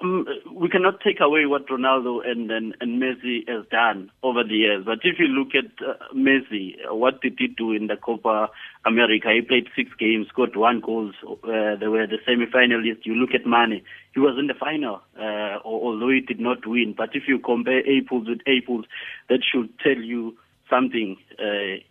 um, 0.02 0.26
we 0.54 0.70
cannot 0.70 1.02
take 1.02 1.20
away 1.20 1.46
what 1.46 1.68
Ronaldo 1.68 2.28
and, 2.28 2.50
and 2.50 2.76
and 2.82 3.02
Messi 3.02 3.48
has 3.48 3.66
done 3.70 4.12
over 4.24 4.44
the 4.44 4.56
years. 4.56 4.84
But 4.86 5.00
if 5.04 5.20
you 5.20 5.28
look 5.28 5.50
at 5.54 5.72
uh, 5.86 5.94
Messi, 6.16 6.76
uh, 6.90 6.96
what 6.96 7.22
did 7.22 7.36
he 7.38 7.48
do 7.48 7.72
in 7.72 7.88
the 7.88 7.96
Copa 7.96 8.50
America? 8.86 9.30
He 9.34 9.42
played 9.42 9.68
six 9.76 9.92
games, 10.00 10.28
scored 10.30 10.56
one 10.56 10.82
goal. 10.82 11.12
Uh, 11.24 11.76
they 11.80 11.88
were 11.88 12.08
the 12.08 12.18
semi-finalists. 12.26 13.06
You 13.06 13.14
look 13.14 13.36
at 13.36 13.46
Mane, 13.46 13.82
he 14.14 14.20
was 14.20 14.36
in 14.40 14.48
the 14.48 14.56
final, 14.56 15.02
uh, 15.20 15.60
although 15.64 16.10
he 16.10 16.22
did 16.22 16.40
not 16.40 16.66
win. 16.66 16.96
But 16.98 17.10
if 17.14 17.24
you 17.28 17.40
compare 17.40 17.82
apples 17.82 18.28
with 18.28 18.40
apples, 18.48 18.86
that 19.30 19.40
should 19.44 19.70
tell 19.80 19.98
you 19.98 20.36
something. 20.70 21.18
Uh, 21.38 21.84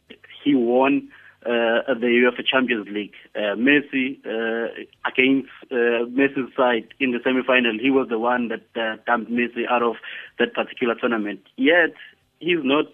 he 0.43 0.55
won 0.55 1.09
uh, 1.47 1.95
the 1.95 2.07
UEFA 2.07 2.47
Champions 2.47 2.87
League. 2.91 3.15
Uh, 3.35 3.57
Messi 3.57 4.19
uh, 4.27 4.69
against 5.07 5.49
uh, 5.71 6.05
Messi's 6.13 6.55
side 6.57 6.89
in 6.99 7.13
the 7.13 7.19
semi-final, 7.25 7.79
he 7.81 7.91
was 7.91 8.09
the 8.09 8.19
one 8.19 8.49
that 8.49 8.67
uh, 8.77 8.97
dumped 9.07 9.31
Messi 9.31 9.67
out 9.69 9.83
of 9.83 9.97
that 10.39 10.55
particular 10.55 10.95
tournament. 10.95 11.41
Yet 11.57 11.95
he's 12.41 12.63
not 12.63 12.87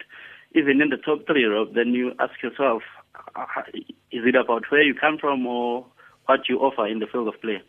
even 0.54 0.80
in 0.80 0.90
the 0.90 0.96
top 0.96 1.26
three. 1.26 1.44
Rob. 1.44 1.74
Then 1.74 1.94
you 1.94 2.12
ask 2.18 2.42
yourself, 2.42 2.82
uh, 3.34 3.62
is 4.12 4.24
it 4.24 4.34
about 4.34 4.64
where 4.70 4.82
you 4.82 4.94
come 4.94 5.18
from 5.18 5.46
or 5.46 5.84
what 6.26 6.48
you 6.48 6.58
offer 6.58 6.86
in 6.86 7.00
the 7.00 7.06
field 7.06 7.28
of 7.28 7.40
play? 7.40 7.60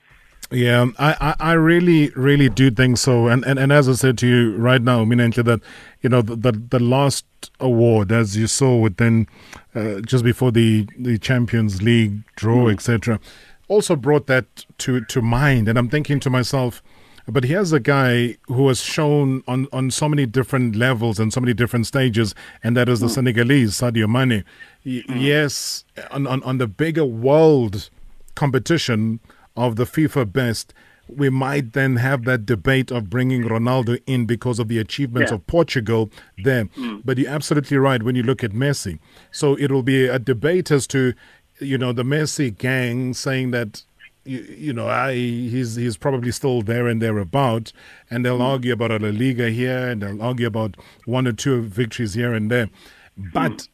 Yeah, 0.49 0.87
I, 0.97 1.35
I, 1.39 1.53
really, 1.53 2.09
really 2.11 2.47
do 2.47 2.71
think 2.71 2.97
so. 2.97 3.27
And, 3.27 3.43
and, 3.45 3.59
and 3.59 3.71
as 3.71 3.89
I 3.89 3.93
said 3.93 4.17
to 4.19 4.27
you 4.27 4.55
right 4.55 4.81
now, 4.81 5.03
Minenhle, 5.03 5.43
that, 5.43 5.59
you 6.01 6.09
know, 6.09 6.21
the, 6.21 6.37
the, 6.37 6.51
the 6.53 6.79
last 6.79 7.25
award, 7.59 8.13
as 8.13 8.37
you 8.37 8.47
saw 8.47 8.77
within, 8.77 9.27
uh, 9.75 9.99
just 10.01 10.23
before 10.23 10.53
the, 10.53 10.87
the 10.97 11.17
Champions 11.17 11.81
League 11.81 12.23
draw, 12.35 12.65
mm. 12.65 12.73
etc., 12.73 13.19
also 13.67 13.97
brought 13.97 14.27
that 14.27 14.65
to, 14.77 15.03
to 15.05 15.21
mind. 15.21 15.67
And 15.67 15.77
I'm 15.77 15.89
thinking 15.89 16.21
to 16.21 16.29
myself, 16.29 16.81
but 17.27 17.43
here's 17.43 17.73
a 17.73 17.79
guy 17.81 18.37
who 18.45 18.69
has 18.69 18.79
shown 18.79 19.43
on, 19.49 19.67
on 19.73 19.91
so 19.91 20.07
many 20.07 20.25
different 20.25 20.77
levels 20.77 21.19
and 21.19 21.33
so 21.33 21.41
many 21.41 21.53
different 21.53 21.85
stages, 21.87 22.33
and 22.63 22.77
that 22.77 22.87
is 22.87 23.01
the 23.01 23.07
mm. 23.07 23.15
Senegalese, 23.15 23.71
Sadio 23.71 24.07
Mane. 24.07 24.45
Y- 24.85 25.03
mm. 25.09 25.21
Yes, 25.21 25.83
on, 26.09 26.25
on, 26.25 26.41
on 26.43 26.57
the 26.57 26.67
bigger 26.67 27.03
world 27.03 27.89
competition, 28.35 29.19
of 29.57 29.75
the 29.75 29.83
FIFA 29.83 30.31
best, 30.31 30.73
we 31.09 31.29
might 31.29 31.73
then 31.73 31.97
have 31.97 32.23
that 32.23 32.45
debate 32.45 32.91
of 32.91 33.09
bringing 33.09 33.43
Ronaldo 33.43 33.99
in 34.05 34.25
because 34.25 34.59
of 34.59 34.67
the 34.67 34.77
achievements 34.77 35.31
yeah. 35.31 35.35
of 35.35 35.47
Portugal 35.47 36.09
there. 36.43 36.65
Mm. 36.65 37.01
But 37.03 37.17
you're 37.17 37.31
absolutely 37.31 37.77
right 37.77 38.03
when 38.03 38.15
you 38.15 38.23
look 38.23 38.43
at 38.43 38.51
Messi. 38.51 38.99
So 39.31 39.57
it'll 39.57 39.83
be 39.83 40.05
a 40.05 40.19
debate 40.19 40.71
as 40.71 40.87
to, 40.87 41.13
you 41.59 41.77
know, 41.77 41.91
the 41.91 42.03
Messi 42.03 42.57
gang 42.57 43.13
saying 43.13 43.51
that. 43.51 43.83
You, 44.25 44.41
you 44.57 44.73
know, 44.73 44.89
I, 44.89 45.13
he's 45.13 45.75
he's 45.75 45.95
probably 45.95 46.33
still 46.33 46.61
there 46.61 46.85
and 46.85 47.01
thereabout, 47.01 47.71
and 48.11 48.25
they'll 48.25 48.39
mm. 48.39 48.51
argue 48.51 48.73
about 48.73 48.91
a 48.91 48.99
La 48.99 49.07
Liga 49.07 49.49
here, 49.49 49.87
and 49.87 50.01
they'll 50.01 50.21
argue 50.21 50.47
about 50.47 50.75
one 51.05 51.25
or 51.27 51.31
two 51.31 51.61
victories 51.61 52.13
here 52.13 52.33
and 52.33 52.51
there. 52.51 52.69
But, 53.15 53.51
mm. 53.53 53.67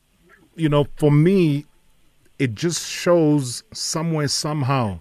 you 0.55 0.69
know, 0.69 0.85
for 0.95 1.11
me, 1.11 1.65
it 2.37 2.53
just 2.53 2.87
shows 2.87 3.63
somewhere 3.73 4.27
somehow 4.27 4.99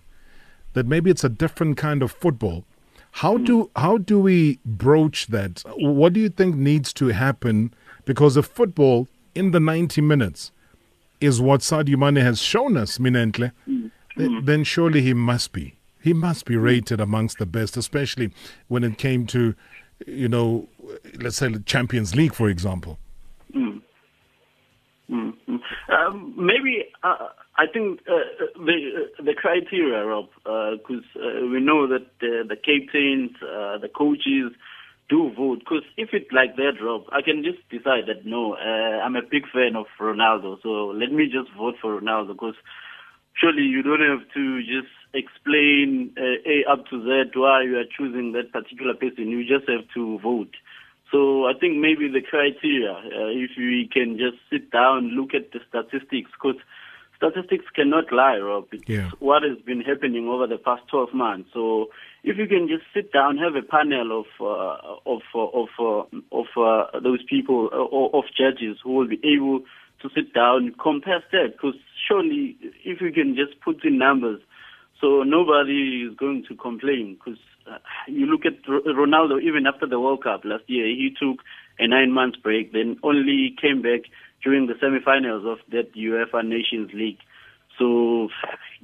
that 0.75 0.87
maybe 0.87 1.11
it's 1.11 1.25
a 1.25 1.29
different 1.29 1.76
kind 1.76 2.02
of 2.02 2.12
football. 2.12 2.64
How 3.17 3.37
do 3.37 3.71
how 3.76 3.99
do 3.99 4.19
we 4.19 4.59
broach 4.64 5.26
that? 5.29 5.62
What 5.76 6.14
do 6.14 6.21
you 6.21 6.31
think 6.31 6.57
needs 6.57 6.93
to 6.95 7.09
happen? 7.09 7.75
Because 8.05 8.37
if 8.37 8.47
football 8.47 9.07
in 9.35 9.50
the 9.50 9.61
90 9.61 10.00
minutes 10.00 10.50
is 11.21 11.41
what 11.41 11.61
Sadio 11.61 11.97
Mane 11.97 12.23
has 12.23 12.41
shown 12.41 12.76
us, 12.76 12.99
Minenhle, 12.99 13.52
mm-hmm. 13.69 14.45
then 14.45 14.64
surely 14.64 15.02
he 15.02 15.14
must 15.14 15.52
be. 15.52 15.76
He 16.00 16.12
must 16.12 16.47
be 16.47 16.57
rated 16.57 17.00
amongst 17.00 17.38
the 17.38 17.47
best, 17.47 17.76
especially 17.76 18.33
when 18.67 18.83
it 18.83 18.99
came 18.99 19.26
to, 19.29 19.55
you 20.07 20.29
know, 20.29 20.69
let's 21.21 21.37
say 21.37 21.49
the 21.49 21.61
Champions 21.61 22.17
League, 22.17 22.35
for 22.35 22.49
example. 22.49 22.99
Mm. 25.11 25.35
Mm-hmm. 25.49 25.93
Um, 25.93 26.35
maybe 26.37 26.87
uh, 27.03 27.29
I 27.59 27.67
think 27.73 28.01
uh, 28.09 28.47
the 28.57 29.11
the 29.19 29.35
criteria, 29.35 30.05
Rob, 30.07 30.29
because 30.45 31.05
uh, 31.17 31.45
uh, 31.45 31.47
we 31.51 31.61
know 31.61 31.87
that 31.87 32.07
the, 32.21 32.45
the 32.49 32.57
captains, 32.57 33.37
uh, 33.43 33.79
the 33.79 33.89
coaches 33.89 34.57
do 35.09 35.31
vote. 35.37 35.59
Because 35.59 35.85
if 35.97 36.11
it's 36.13 36.31
like 36.33 36.57
that, 36.57 36.81
Rob, 36.83 37.03
I 37.13 37.21
can 37.21 37.43
just 37.43 37.61
decide 37.69 38.07
that 38.07 38.25
no, 38.25 38.55
uh, 38.55 39.05
I'm 39.05 39.17
a 39.17 39.23
big 39.23 39.45
fan 39.53 39.77
of 39.77 39.87
Ronaldo, 40.01 40.63
so 40.63 40.95
let 40.97 41.13
me 41.13 41.27
just 41.27 41.53
vote 41.57 41.75
for 41.83 42.01
Ronaldo. 42.01 42.29
Because 42.29 42.57
surely 43.35 43.63
you 43.63 43.83
don't 43.83 44.01
have 44.01 44.27
to 44.35 44.61
just 44.61 44.93
explain 45.13 46.15
uh, 46.17 46.41
A 46.49 46.65
up 46.71 46.87
to 46.89 47.03
Z 47.03 47.33
why 47.35 47.65
you 47.65 47.77
are 47.77 47.85
choosing 47.85 48.33
that 48.33 48.53
particular 48.53 48.95
person. 48.95 49.29
You 49.29 49.43
just 49.43 49.69
have 49.69 49.85
to 49.95 50.19
vote. 50.21 50.55
So 51.12 51.45
I 51.45 51.52
think 51.52 51.76
maybe 51.76 52.09
the 52.09 52.23
criteria, 52.23 52.92
uh, 52.92 53.28
if 53.28 53.50
we 53.59 53.88
can 53.92 54.16
just 54.16 54.38
sit 54.50 54.71
down, 54.71 55.12
look 55.14 55.35
at 55.35 55.52
the 55.52 55.61
statistics, 55.69 56.31
because 56.33 56.57
statistics 57.14 57.66
cannot 57.75 58.11
lie, 58.11 58.38
Rob. 58.38 58.69
It's 58.73 58.88
yeah. 58.88 59.11
what 59.21 59.42
has 59.42 59.59
been 59.59 59.83
happening 59.83 60.26
over 60.26 60.47
the 60.47 60.57
past 60.57 60.83
12 60.90 61.12
months. 61.12 61.50
So 61.52 61.90
if 62.25 62.38
you 62.38 62.47
can 62.47 62.66
just 62.66 62.85
sit 62.95 63.12
down, 63.12 63.37
have 63.37 63.54
a 63.54 63.62
panel 63.62 64.25
of 64.25 64.26
uh, 64.40 64.97
of 65.04 65.21
uh, 65.35 65.38
of 65.38 65.69
uh, 65.78 66.16
of 66.33 66.47
uh, 66.57 66.99
those 67.00 67.23
people 67.28 67.69
uh, 67.73 68.19
of 68.19 68.25
judges 68.37 68.78
who 68.83 68.95
will 68.95 69.09
be 69.09 69.21
able 69.23 69.61
to 70.00 70.09
sit 70.14 70.33
down, 70.33 70.75
compare 70.83 71.23
stats, 71.31 71.52
because 71.52 71.76
surely 72.09 72.57
if 72.85 73.00
you 73.02 73.12
can 73.12 73.37
just 73.37 73.61
put 73.61 73.85
in 73.85 73.99
numbers, 73.99 74.40
so 74.99 75.23
nobody 75.23 76.09
is 76.09 76.16
going 76.16 76.45
to 76.49 76.57
complain. 76.57 77.19
Because 77.19 77.38
you 78.07 78.26
look 78.26 78.47
at 78.47 78.62
Ronaldo, 78.64 79.40
even 79.42 79.66
after 79.66 79.87
the 79.87 80.00
World 80.00 80.23
Cup 80.25 80.45
last 80.45 80.64
year, 80.66 80.87
he 80.87 81.14
took 81.19 81.38
a 81.78 81.87
nine 81.87 82.12
month 82.12 82.37
break, 82.42 82.73
then 82.73 82.97
only 83.02 83.54
came 83.61 83.83
back 83.83 84.02
during 84.42 84.66
the 84.66 84.75
semi-finals 84.81 85.45
of 85.47 85.59
that 85.71 85.95
UEFA 85.95 86.45
Nations 86.45 86.90
League. 86.92 87.19
So 87.78 88.28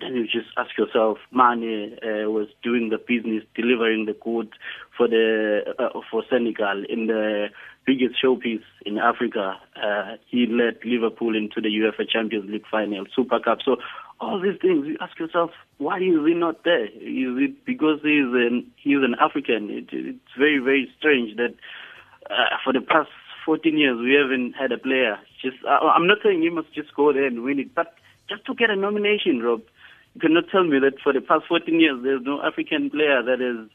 then 0.01 0.15
you 0.15 0.25
just 0.25 0.49
ask 0.57 0.77
yourself, 0.79 1.19
Mane 1.33 1.99
uh, 2.03 2.31
was 2.31 2.49
doing 2.63 2.89
the 2.89 2.99
business, 2.99 3.45
delivering 3.55 4.07
the 4.07 4.15
goods 4.15 4.53
for 4.97 5.09
the 5.09 5.61
uh, 5.79 6.01
for 6.11 6.25
Senegal 6.31 6.85
in 6.89 7.07
the 7.07 7.49
biggest 7.87 8.15
showpiece 8.23 8.65
in 8.87 8.99
Africa. 8.99 9.55
Uh, 9.77 10.17
he 10.31 10.47
led 10.47 10.79
Liverpool 10.85 11.37
into 11.37 11.61
the 11.61 11.69
UEFA 11.69 12.09
Champions 12.09 12.51
League 12.51 12.67
final, 12.71 13.05
Super 13.15 13.41
Cup. 13.41 13.59
So 13.65 13.77
all 14.21 14.41
these 14.41 14.61
things, 14.61 14.87
you 14.87 14.97
ask 15.01 15.19
yourself, 15.19 15.51
why 15.79 15.99
is 15.99 16.27
he 16.27 16.35
not 16.35 16.65
there? 16.65 16.87
Is 16.87 17.39
it 17.39 17.65
because 17.65 18.01
he's 18.03 18.33
an 18.33 18.71
he's 18.77 18.99
an 18.99 19.15
African? 19.21 19.71
It, 19.71 19.89
it's 19.93 20.35
very 20.37 20.59
very 20.59 20.91
strange 20.99 21.37
that 21.37 21.55
uh, 22.31 22.57
for 22.65 22.73
the 22.73 22.81
past 22.81 23.11
14 23.49 23.79
years, 23.79 23.99
we 23.99 24.13
haven't 24.13 24.53
had 24.53 24.73
a 24.73 24.79
player. 24.79 25.19
Just, 25.41 25.57
I'm 25.67 26.07
not 26.07 26.19
saying 26.23 26.43
you 26.43 26.53
must 26.53 26.71
just 26.75 26.95
go 26.95 27.15
there 27.15 27.25
and 27.25 27.43
win 27.43 27.59
it, 27.59 27.75
but 27.75 27.95
just 28.29 28.45
to 28.45 28.55
get 28.55 28.69
a 28.69 28.77
nomination, 28.77 29.41
Rob. 29.41 29.63
You 30.15 30.21
cannot 30.21 30.51
tell 30.51 30.65
me 30.65 30.79
that 30.81 31.01
for 31.03 31.15
the 31.15 31.23
past 31.23 31.45
14 31.49 31.81
years, 31.81 32.01
there's 32.03 32.23
no 32.23 32.43
African 32.43 32.91
player 32.91 33.23
that 33.23 33.41
has 33.41 33.71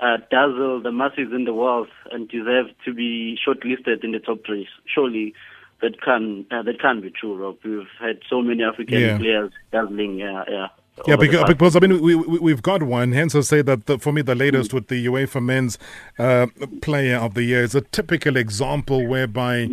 uh, 0.00 0.22
dazzled 0.30 0.84
the 0.84 0.92
masses 0.92 1.32
in 1.34 1.44
the 1.44 1.54
world 1.54 1.88
and 2.12 2.28
deserves 2.28 2.70
to 2.84 2.94
be 2.94 3.36
shortlisted 3.36 4.04
in 4.04 4.12
the 4.12 4.20
top 4.20 4.44
three. 4.46 4.68
Surely 4.86 5.34
that 5.82 6.00
can 6.00 6.46
uh, 6.50 6.62
that 6.62 6.80
can 6.80 7.00
be 7.00 7.10
true, 7.10 7.36
Rob. 7.36 7.56
We've 7.64 7.86
had 8.00 8.20
so 8.28 8.40
many 8.40 8.62
African 8.62 9.00
yeah. 9.00 9.18
players 9.18 9.52
dazzling. 9.72 10.18
Yeah, 10.18 10.44
yeah. 10.48 10.68
Yeah, 11.06 11.16
because, 11.16 11.44
because 11.44 11.76
I 11.76 11.80
mean 11.80 12.00
we, 12.00 12.14
we 12.14 12.38
we've 12.38 12.62
got 12.62 12.82
one. 12.82 13.12
Hence, 13.12 13.34
I 13.34 13.40
say 13.40 13.60
that 13.62 13.84
the, 13.84 13.98
for 13.98 14.12
me 14.12 14.22
the 14.22 14.34
latest 14.34 14.72
with 14.72 14.88
the 14.88 15.06
UEFA 15.06 15.42
Men's 15.42 15.78
uh, 16.18 16.46
Player 16.80 17.16
of 17.16 17.34
the 17.34 17.42
Year 17.42 17.62
is 17.62 17.74
a 17.74 17.82
typical 17.82 18.36
example 18.36 19.06
whereby 19.06 19.68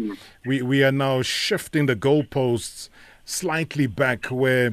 we 0.45 0.61
we 0.61 0.83
are 0.83 0.91
now 0.91 1.21
shifting 1.21 1.85
the 1.85 1.95
goalposts 1.95 2.89
slightly 3.23 3.87
back, 3.87 4.25
where 4.25 4.71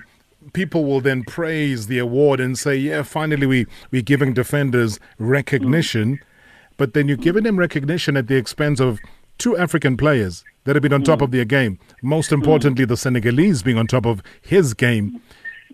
people 0.52 0.84
will 0.84 1.00
then 1.00 1.22
praise 1.22 1.86
the 1.86 1.98
award 1.98 2.40
and 2.40 2.58
say, 2.58 2.74
"Yeah, 2.74 3.02
finally 3.04 3.46
we 3.46 3.66
we're 3.92 4.02
giving 4.02 4.34
defenders 4.34 4.98
recognition," 5.18 6.18
but 6.76 6.94
then 6.94 7.06
you're 7.06 7.16
giving 7.16 7.44
them 7.44 7.60
recognition 7.60 8.16
at 8.16 8.26
the 8.26 8.34
expense 8.34 8.80
of 8.80 8.98
two 9.38 9.56
African 9.56 9.96
players 9.96 10.42
that 10.64 10.76
have 10.76 10.82
been 10.82 10.92
on 10.92 11.02
top 11.02 11.20
mm. 11.20 11.22
of 11.22 11.30
their 11.30 11.44
game. 11.44 11.78
Most 12.02 12.30
mm. 12.30 12.34
importantly, 12.34 12.84
the 12.84 12.96
Senegalese 12.96 13.62
being 13.62 13.78
on 13.78 13.86
top 13.86 14.06
of 14.06 14.22
his 14.42 14.74
game. 14.74 15.20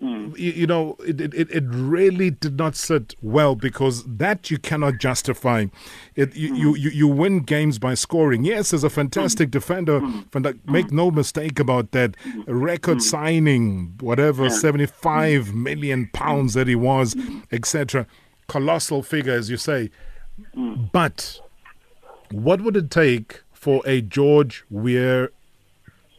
Mm. 0.01 0.37
You, 0.37 0.51
you 0.51 0.67
know, 0.67 0.95
it, 0.99 1.19
it, 1.19 1.49
it 1.49 1.63
really 1.67 2.29
did 2.29 2.57
not 2.57 2.75
sit 2.75 3.15
well 3.21 3.55
because 3.55 4.03
that 4.05 4.51
you 4.51 4.59
cannot 4.59 4.99
justify. 4.99 5.65
It, 6.15 6.35
you, 6.35 6.55
you, 6.55 6.75
you, 6.75 6.89
you 6.91 7.07
win 7.07 7.39
games 7.39 7.79
by 7.79 7.95
scoring. 7.95 8.43
Yes, 8.43 8.73
as 8.73 8.83
a 8.83 8.89
fantastic 8.89 9.49
defender, 9.49 10.01
make 10.65 10.91
no 10.91 11.09
mistake 11.09 11.59
about 11.59 11.91
that. 11.91 12.15
Record 12.45 13.01
signing, 13.01 13.95
whatever, 13.99 14.49
75 14.49 15.53
million 15.55 16.09
pounds 16.13 16.53
that 16.53 16.67
he 16.67 16.75
was, 16.75 17.15
etc. 17.51 18.05
Colossal 18.47 19.01
figure, 19.01 19.33
as 19.33 19.49
you 19.49 19.57
say. 19.57 19.89
But 20.53 21.39
what 22.31 22.61
would 22.61 22.77
it 22.77 22.91
take 22.91 23.41
for 23.57 23.81
a 23.85 24.01
George 24.01 24.63
Weah 24.69 25.29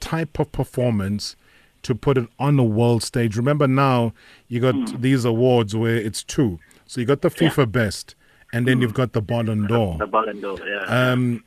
type 0.01 0.41
of 0.41 0.51
performance 0.51 1.37
to 1.83 1.95
put 1.95 2.19
it 2.19 2.29
on 2.39 2.59
a 2.59 2.65
world 2.65 3.05
stage. 3.05 3.37
Remember 3.37 3.69
now 3.69 4.13
you 4.49 4.61
got 4.61 5.01
these 5.01 5.25
awards 5.25 5.75
where 5.77 5.97
it's 5.97 6.25
two. 6.25 6.59
So 6.87 7.01
you 7.01 7.07
got 7.07 7.23
the 7.23 7.31
FIFA 7.31 7.71
best 7.71 8.17
and 8.53 8.67
then 8.67 8.81
you've 8.81 8.93
got 8.93 9.13
the 9.13 9.23
Ballon 9.23 9.69
d'Or. 9.69 9.99
the 9.99 10.07
Ballon 10.09 10.41
d'Or, 10.41 10.59
yeah. 10.67 11.13
Um 11.13 11.45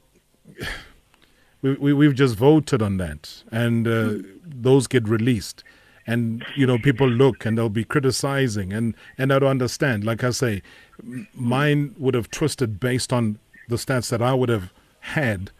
we, 1.62 1.74
we 1.74 1.94
we've 1.94 2.16
just 2.16 2.36
voted 2.36 2.82
on 2.82 2.96
that 2.98 3.44
and 3.52 3.88
uh, 3.88 4.14
those 4.46 4.88
get 4.88 5.08
released 5.08 5.64
and 6.08 6.44
you 6.56 6.66
know 6.66 6.78
people 6.80 7.08
look 7.08 7.46
and 7.46 7.58
they'll 7.58 7.70
be 7.70 7.84
criticizing 7.84 8.72
and 8.72 8.96
and 9.18 9.34
I 9.34 9.40
don't 9.40 9.50
understand 9.50 10.06
like 10.06 10.24
I 10.24 10.32
say 10.32 10.62
mine 11.36 11.96
would 11.98 12.16
have 12.16 12.32
twisted 12.32 12.80
based 12.80 13.12
on 13.12 13.40
the 13.68 13.76
stats 13.76 14.10
that 14.10 14.22
I 14.22 14.34
would 14.34 14.50
have 14.50 14.72
had 15.02 15.52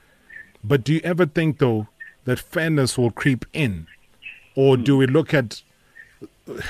but 0.64 0.84
do 0.84 0.94
you 0.94 1.02
ever 1.04 1.26
think 1.26 1.60
though 1.60 1.88
that 2.26 2.40
fairness 2.40 2.98
will 2.98 3.12
creep 3.12 3.46
in? 3.54 3.88
Or 4.56 4.78
do 4.78 4.98
we 4.98 5.08
look 5.08 5.34
at 5.34 5.62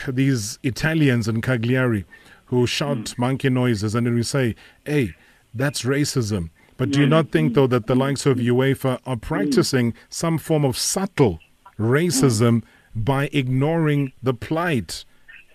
these 0.07 0.60
Italians 0.63 1.27
in 1.27 1.41
Cagliari 1.41 2.05
who 2.45 2.67
shout 2.67 2.98
mm. 2.98 3.17
monkey 3.17 3.50
noises 3.50 3.95
and 3.95 4.05
then 4.05 4.13
we 4.13 4.24
say, 4.24 4.55
hey, 4.86 5.15
that's 5.53 5.83
racism. 5.83 6.50
But 6.77 6.91
do 6.91 7.00
you 7.00 7.05
mm. 7.05 7.12
not 7.12 7.31
think, 7.31 7.53
though, 7.53 7.67
that 7.67 7.88
the 7.88 7.95
likes 7.95 8.25
of 8.25 8.38
mm. 8.38 8.48
UEFA 8.48 9.00
are 9.05 9.17
practicing 9.17 9.93
some 10.10 10.38
form 10.38 10.65
of 10.65 10.77
subtle 10.77 11.39
racism 11.79 12.63
by 12.95 13.29
ignoring 13.31 14.12
the 14.21 14.33
plight 14.33 15.05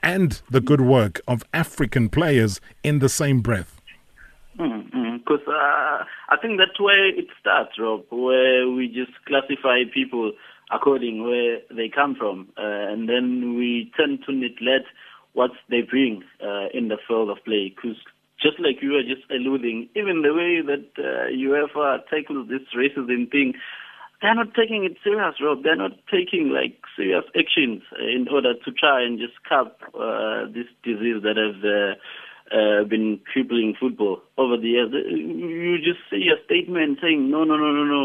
and 0.03 0.41
the 0.51 0.61
good 0.61 0.81
work 0.81 1.21
of 1.27 1.43
African 1.53 2.09
players 2.09 2.61
in 2.83 3.01
the 3.01 3.09
same 3.09 3.41
breath? 3.41 3.81
Because 5.27 5.47
uh, 5.49 6.05
I 6.29 6.37
think 6.41 6.59
that's 6.59 6.79
where 6.79 7.09
it 7.09 7.27
starts, 7.41 7.73
Rob, 7.79 8.05
where 8.11 8.71
we 8.71 8.87
just 8.87 9.13
classify 9.27 9.83
people 9.93 10.33
according 10.71 11.25
where 11.25 11.59
they 11.71 11.89
come 11.89 12.15
from, 12.15 12.49
uh, 12.57 12.63
and 12.63 13.09
then 13.09 13.57
we 13.57 13.91
tend 13.97 14.21
to 14.27 14.33
neglect 14.33 14.87
what 15.33 15.51
they 15.69 15.83
bring 15.83 16.23
uh, 16.43 16.67
in 16.73 16.89
the 16.89 16.99
field 17.07 17.31
of 17.31 17.39
play. 17.45 17.73
Because 17.75 17.97
just 18.41 18.59
like 18.61 18.83
you 18.83 18.93
were 18.93 19.03
just 19.03 19.29
alluding, 19.31 19.89
even 19.95 20.23
the 20.23 20.35
way 20.35 20.63
that 20.63 20.87
uh, 20.99 21.31
UEFA 21.31 22.07
tackles 22.09 22.49
this 22.49 22.67
racism 22.77 23.31
thing, 23.31 23.55
they're 24.23 24.35
not 24.35 24.55
taking 24.55 24.85
it 24.85 24.97
serious, 25.05 25.35
Rob. 25.41 25.63
They're 25.63 25.77
not 25.77 25.93
taking 26.11 26.51
like 26.51 26.79
serious 26.97 27.25
actions 27.37 27.83
in 27.99 28.27
order 28.31 28.55
to 28.55 28.73
try 28.73 29.05
and 29.05 29.19
just 29.19 29.35
cap 29.49 29.77
uh, 29.95 30.47
this 30.47 30.67
disease 30.83 31.23
that 31.23 31.37
has 31.37 31.57
uh, 31.63 31.95
uh, 32.53 32.85
been 32.85 33.21
crippling 33.33 33.75
football 33.79 34.23
over 34.39 34.57
the 34.57 34.69
years. 34.69 34.93
You 34.93 35.79
just 35.79 36.01
see 36.11 36.29
a 36.29 36.43
statement 36.45 36.99
saying, 37.03 37.31
no, 37.31 37.45
no, 37.45 37.57
no, 37.57 37.73
no, 37.73 37.85
no, 37.85 38.05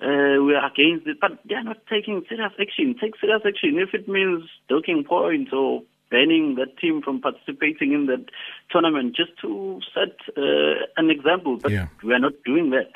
uh, 0.00 0.42
we 0.42 0.54
are 0.54 0.66
against 0.66 1.06
it, 1.06 1.18
but 1.20 1.38
they're 1.44 1.62
not 1.62 1.78
taking 1.88 2.24
serious 2.28 2.52
action. 2.60 2.96
Take 3.00 3.18
serious 3.20 3.42
action. 3.46 3.78
If 3.78 3.94
it 3.94 4.08
means 4.08 4.44
docking 4.68 5.04
points 5.04 5.52
or 5.52 5.82
banning 6.10 6.56
that 6.56 6.76
team 6.78 7.02
from 7.02 7.20
participating 7.20 7.92
in 7.92 8.06
that 8.06 8.26
tournament, 8.70 9.16
just 9.16 9.30
to 9.40 9.80
set 9.94 10.14
uh, 10.36 10.86
an 10.96 11.10
example. 11.10 11.56
But 11.56 11.72
Yeah. 11.72 11.86
we 12.02 12.12
are 12.12 12.18
not 12.18 12.34
doing 12.44 12.70
that. 12.70 12.90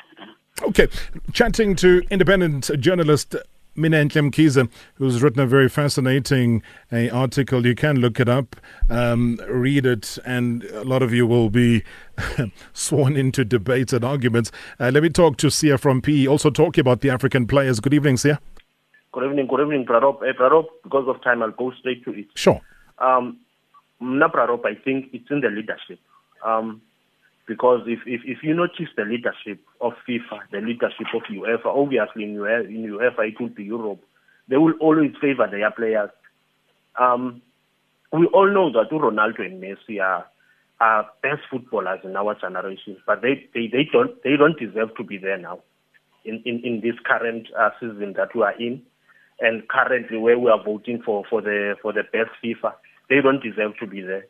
Okay, 0.61 0.87
chatting 1.33 1.75
to 1.77 2.01
independent 2.09 2.71
journalist 2.79 3.35
Minenhle 3.77 4.31
Mkhize, 4.31 4.67
who's 4.95 5.21
written 5.21 5.39
a 5.41 5.45
very 5.45 5.69
fascinating 5.69 6.63
uh, 6.91 7.07
article. 7.09 7.65
You 7.65 7.75
can 7.75 7.99
look 7.99 8.19
it 8.19 8.27
up, 8.27 8.55
um, 8.89 9.39
read 9.47 9.85
it, 9.85 10.17
and 10.25 10.63
a 10.65 10.83
lot 10.83 11.03
of 11.03 11.13
you 11.13 11.27
will 11.27 11.49
be 11.49 11.83
sworn 12.73 13.15
into 13.15 13.45
debates 13.45 13.93
and 13.93 14.03
arguments. 14.03 14.51
Uh, 14.79 14.89
let 14.93 15.03
me 15.03 15.09
talk 15.09 15.37
to 15.37 15.51
Sia 15.51 15.77
from 15.77 16.01
PE, 16.01 16.25
also 16.25 16.49
talking 16.49 16.81
about 16.81 17.01
the 17.01 17.11
African 17.11 17.45
players. 17.45 17.79
Good 17.79 17.93
evening, 17.93 18.17
Sia. 18.17 18.39
Good 19.11 19.25
evening, 19.25 19.47
good 19.47 19.61
evening, 19.61 19.85
Prarop. 19.85 20.27
Eh, 20.27 20.33
Prarop, 20.33 20.65
because 20.83 21.07
of 21.07 21.21
time, 21.23 21.43
I'll 21.43 21.51
go 21.51 21.71
straight 21.79 22.03
to 22.05 22.11
it. 22.11 22.27
Sure. 22.33 22.59
Um, 22.97 23.37
Mna 24.01 24.31
Prarop, 24.31 24.65
I 24.65 24.73
think 24.75 25.09
it's 25.13 25.29
in 25.29 25.41
the 25.41 25.49
leadership. 25.49 25.99
Um, 26.43 26.81
because 27.47 27.81
if, 27.87 27.99
if, 28.05 28.21
if 28.25 28.43
you 28.43 28.53
notice 28.53 28.89
the 28.95 29.03
leadership 29.03 29.59
of 29.81 29.93
FIFA, 30.07 30.39
the 30.51 30.59
leadership 30.59 31.07
of 31.15 31.23
UEFA, 31.31 31.65
obviously 31.65 32.23
in 32.23 32.35
UEFA, 32.35 32.67
in 32.67 32.83
UEFA 32.91 33.29
it 33.29 33.39
will 33.39 33.49
be 33.49 33.63
Europe, 33.63 34.01
they 34.49 34.57
will 34.57 34.73
always 34.81 35.11
favor 35.21 35.47
their 35.49 35.71
players. 35.71 36.09
Um, 36.99 37.41
we 38.11 38.27
all 38.27 38.51
know 38.53 38.71
that 38.71 38.91
Ronaldo 38.91 39.45
and 39.45 39.61
Messi 39.61 40.01
are, 40.01 40.25
are 40.79 41.07
best 41.21 41.41
footballers 41.49 41.99
in 42.03 42.15
our 42.15 42.35
generation, 42.35 42.97
but 43.05 43.21
they, 43.21 43.47
they, 43.53 43.67
they 43.67 43.87
don't 43.91 44.21
they 44.23 44.35
don't 44.37 44.59
deserve 44.59 44.95
to 44.97 45.03
be 45.03 45.17
there 45.17 45.37
now 45.37 45.59
in, 46.27 46.41
in, 46.45 46.61
in 46.63 46.81
this 46.81 46.95
current 47.05 47.47
uh, 47.57 47.69
season 47.79 48.13
that 48.17 48.35
we 48.35 48.41
are 48.41 48.59
in, 48.59 48.81
and 49.39 49.67
currently 49.69 50.17
where 50.17 50.37
we 50.37 50.49
are 50.51 50.63
voting 50.63 51.01
for, 51.03 51.23
for 51.29 51.41
the 51.41 51.75
for 51.81 51.93
the 51.93 52.03
best 52.11 52.31
FIFA, 52.43 52.73
they 53.09 53.21
don't 53.21 53.41
deserve 53.41 53.77
to 53.79 53.87
be 53.87 54.01
there. 54.01 54.27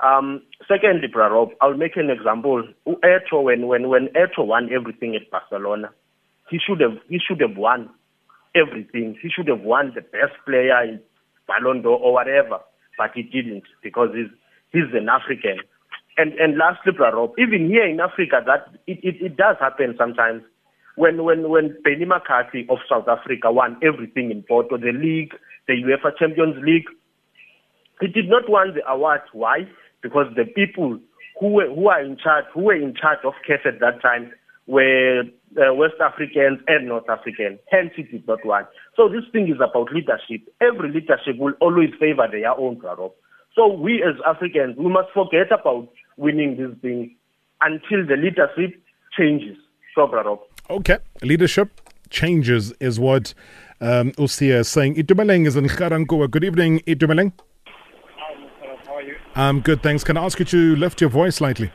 Um, 0.00 0.42
secondly, 0.68 1.08
Prarob, 1.08 1.50
I'll 1.60 1.76
make 1.76 1.96
an 1.96 2.10
example. 2.10 2.62
Eto, 2.86 3.42
when 3.42 3.66
when 3.66 3.88
when 3.88 4.08
Eto 4.08 4.46
won 4.46 4.68
everything 4.72 5.16
at 5.16 5.30
Barcelona, 5.30 5.90
he 6.50 6.58
should 6.58 6.80
have 6.80 6.98
he 7.08 7.18
should 7.18 7.40
have 7.40 7.56
won 7.56 7.90
everything. 8.54 9.16
He 9.20 9.28
should 9.28 9.48
have 9.48 9.60
won 9.60 9.92
the 9.94 10.02
best 10.02 10.34
player 10.46 10.82
in 10.84 11.00
Ballon 11.48 11.82
d'Or 11.82 11.98
or 11.98 12.12
whatever, 12.12 12.60
but 12.96 13.10
he 13.14 13.22
didn't 13.22 13.64
because 13.82 14.10
he's 14.14 14.30
he's 14.72 14.94
an 14.94 15.08
African. 15.08 15.58
And 16.16 16.32
and 16.34 16.56
lastly, 16.56 16.92
Prarob, 16.92 17.32
even 17.38 17.68
here 17.68 17.86
in 17.86 17.98
Africa, 18.00 18.40
that 18.46 18.78
it, 18.86 18.98
it, 19.02 19.16
it 19.20 19.36
does 19.36 19.56
happen 19.60 19.94
sometimes. 19.98 20.42
When 20.94 21.24
when 21.24 21.48
when 21.48 21.76
Benny 21.82 22.04
McCarthy 22.04 22.66
of 22.70 22.78
South 22.88 23.08
Africa 23.08 23.50
won 23.50 23.78
everything 23.82 24.30
in 24.30 24.42
Porto, 24.42 24.76
the 24.78 24.92
league, 24.92 25.32
the 25.66 25.74
UEFA 25.74 26.16
Champions 26.18 26.56
League, 26.64 26.86
he 28.00 28.06
did 28.08 28.28
not 28.28 28.48
want 28.48 28.74
the 28.74 28.88
award. 28.90 29.20
Why? 29.32 29.66
Because 30.02 30.26
the 30.36 30.44
people 30.44 30.98
who 31.40 31.48
were 31.48 31.68
who 31.68 31.88
are 31.88 32.02
in 32.02 32.16
charge, 32.16 32.44
who 32.54 32.62
were 32.62 32.76
in 32.76 32.94
charge 32.94 33.18
of 33.24 33.34
CAF 33.48 33.66
at 33.66 33.80
that 33.80 34.00
time, 34.02 34.32
were 34.66 35.22
uh, 35.56 35.74
West 35.74 35.94
Africans 36.00 36.60
and 36.66 36.88
North 36.88 37.08
Africans. 37.08 37.58
Hence, 37.70 37.90
he 37.96 38.02
did 38.02 38.26
not 38.26 38.44
want. 38.44 38.66
So 38.96 39.08
this 39.08 39.24
thing 39.32 39.48
is 39.48 39.56
about 39.56 39.92
leadership. 39.92 40.46
Every 40.60 40.92
leadership 40.92 41.38
will 41.38 41.54
always 41.60 41.90
favor 41.98 42.28
their 42.30 42.52
own 42.52 42.76
Prarop. 42.76 43.12
So 43.54 43.66
we 43.66 44.02
as 44.02 44.14
Africans, 44.26 44.76
we 44.76 44.88
must 44.88 45.08
forget 45.12 45.50
about 45.50 45.88
winning 46.16 46.56
these 46.56 46.80
things 46.80 47.10
until 47.60 48.06
the 48.06 48.16
leadership 48.16 48.80
changes. 49.16 49.56
So. 49.94 50.40
Okay, 50.70 50.98
leadership 51.22 51.80
changes 52.08 52.72
is 52.78 53.00
what 53.00 53.34
um, 53.80 54.12
Usia 54.12 54.60
is 54.60 54.68
saying. 54.68 54.94
Itumeleng 54.94 55.44
is 55.44 55.56
in 55.56 55.66
Ga-Rankuwa. 55.66 56.30
Good 56.30 56.44
evening, 56.44 56.80
Itumeleng. 56.86 57.32
I'm 59.38 59.60
good, 59.60 59.84
thanks. 59.84 60.02
Can 60.02 60.16
I 60.16 60.24
ask 60.24 60.36
you 60.40 60.44
to 60.46 60.74
lift 60.74 61.00
your 61.00 61.10
voice 61.10 61.36
slightly? 61.36 61.70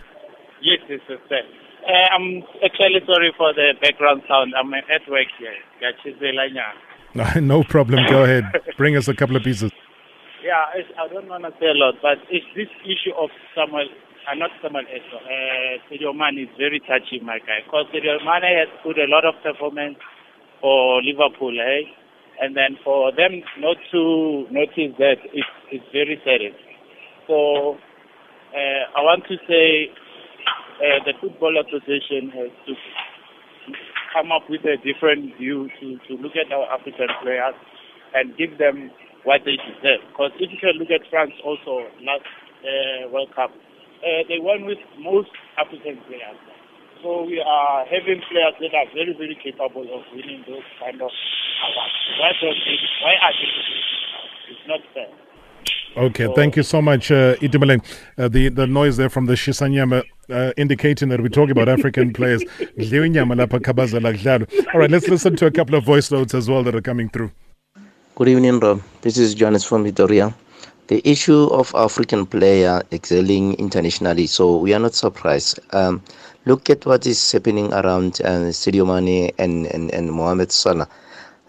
Yes, 0.61 0.83
yes, 0.89 0.99
yes. 1.07 1.19
sir. 1.29 1.39
Uh, 1.87 2.07
I'm 2.11 2.43
actually 2.59 2.99
sorry 3.07 3.31
for 3.37 3.53
the 3.55 3.71
background 3.79 4.23
sound. 4.27 4.51
I'm 4.51 4.73
at 4.73 5.07
work 5.07 5.31
here. 5.39 5.55
No 7.41 7.63
problem. 7.63 8.03
Go 8.09 8.25
ahead. 8.25 8.43
Bring 8.75 8.97
us 8.97 9.07
a 9.07 9.13
couple 9.15 9.37
of 9.37 9.43
pieces. 9.43 9.71
Yeah, 10.43 10.59
I 10.99 11.07
don't 11.07 11.29
want 11.29 11.45
to 11.45 11.51
say 11.55 11.67
a 11.71 11.77
lot, 11.79 11.95
but 12.01 12.17
it's 12.29 12.45
this 12.51 12.67
issue 12.83 13.15
of 13.15 13.29
Samuel, 13.55 13.87
uh, 14.27 14.35
not 14.35 14.51
Samuel 14.61 14.83
Eto, 14.83 15.15
uh, 15.23 15.79
Sadio 15.87 16.11
Mane 16.11 16.43
is 16.43 16.51
very 16.57 16.81
touchy, 16.81 17.23
my 17.23 17.39
guy. 17.39 17.63
Because 17.63 17.85
Sadio 17.95 18.19
Mane 18.27 18.59
has 18.59 18.67
put 18.83 18.99
a 18.99 19.07
lot 19.07 19.23
of 19.23 19.39
performance 19.39 19.95
for 20.59 21.01
Liverpool, 21.01 21.55
eh? 21.55 21.87
And 22.41 22.57
then 22.57 22.75
for 22.83 23.15
them 23.15 23.39
not 23.59 23.77
to 23.93 24.47
notice 24.51 24.91
that, 24.99 25.23
it's, 25.31 25.47
it's 25.71 25.85
very 25.93 26.19
serious. 26.25 26.59
So 27.27 27.77
uh, 28.53 28.83
I 28.93 28.99
want 29.01 29.23
to 29.31 29.35
say 29.47 29.89
uh, 30.83 30.99
the 31.07 31.13
Football 31.21 31.55
Association 31.61 32.29
has 32.35 32.51
to 32.67 32.73
come 34.13 34.31
up 34.31 34.45
with 34.49 34.61
a 34.67 34.77
different 34.83 35.33
view 35.39 35.69
to, 35.79 35.97
to 36.07 36.11
look 36.21 36.37
at 36.37 36.51
our 36.53 36.67
African 36.69 37.09
players 37.23 37.55
and 38.13 38.37
give 38.37 38.59
them 38.59 38.91
what 39.23 39.41
they 39.47 39.57
deserve. 39.57 40.03
Because 40.11 40.35
if 40.37 40.51
you 40.51 40.59
can 40.59 40.77
look 40.77 40.91
at 40.91 41.01
France 41.09 41.33
also 41.41 41.87
last 42.03 42.27
uh, 42.61 43.09
World 43.09 43.33
Cup, 43.33 43.49
uh, 43.49 44.21
they 44.27 44.37
won 44.37 44.67
with 44.67 44.77
most 44.99 45.31
African 45.57 45.97
players. 46.05 46.37
So 47.01 47.23
we 47.23 47.39
are 47.39 47.83
having 47.87 48.21
players 48.31 48.55
that 48.59 48.71
are 48.75 48.87
very, 48.95 49.15
very 49.15 49.35
capable 49.39 49.83
of 49.87 50.03
winning 50.11 50.43
those 50.47 50.63
kind 50.79 50.99
of 51.01 51.11
awards. 51.11 51.99
Why, 52.19 52.31
don't 52.39 52.59
they, 52.63 52.77
why 53.03 53.13
are 53.17 53.33
they 53.33 53.49
It's 54.51 54.65
not 54.67 54.79
fair. 54.93 55.22
Okay, 55.95 56.27
thank 56.35 56.55
you 56.55 56.63
so 56.63 56.81
much, 56.81 57.11
uh, 57.11 57.35
Itumeleng. 57.35 57.83
Uh, 58.17 58.27
the 58.27 58.49
the 58.49 58.65
noise 58.65 58.97
there 58.97 59.09
from 59.09 59.27
the 59.27 59.33
Shisanyama 59.33 60.03
uh, 60.29 60.51
indicating 60.57 61.09
that 61.09 61.21
we're 61.21 61.29
talking 61.29 61.51
about 61.51 61.69
African 61.69 62.11
players. 62.17 62.43
All 64.73 64.79
right, 64.79 64.89
let's 64.89 65.07
listen 65.07 65.35
to 65.35 65.45
a 65.45 65.51
couple 65.51 65.75
of 65.75 65.83
voice 65.83 66.09
notes 66.09 66.33
as 66.33 66.49
well 66.49 66.63
that 66.63 66.73
are 66.73 66.81
coming 66.81 67.09
through. 67.09 67.31
Good 68.15 68.27
evening, 68.27 68.59
Rob. 68.59 68.81
This 69.01 69.17
is 69.19 69.35
Johannes 69.35 69.65
from 69.65 69.83
Victoria. 69.83 70.33
The 70.87 71.07
issue 71.07 71.45
of 71.51 71.73
African 71.75 72.25
player 72.25 72.81
excelling 72.91 73.53
internationally, 73.55 74.25
so 74.25 74.57
we 74.57 74.73
are 74.73 74.79
not 74.79 74.95
surprised. 74.95 75.59
Um, 75.73 76.01
look 76.45 76.71
at 76.71 76.87
what 76.87 77.05
is 77.05 77.31
happening 77.31 77.71
around 77.71 78.19
uh, 78.25 78.49
Sadio 78.49 78.85
Mane 78.85 79.31
and, 79.37 79.67
and, 79.67 79.93
and 79.93 80.11
Mohamed 80.11 80.51
Salah 80.51 80.87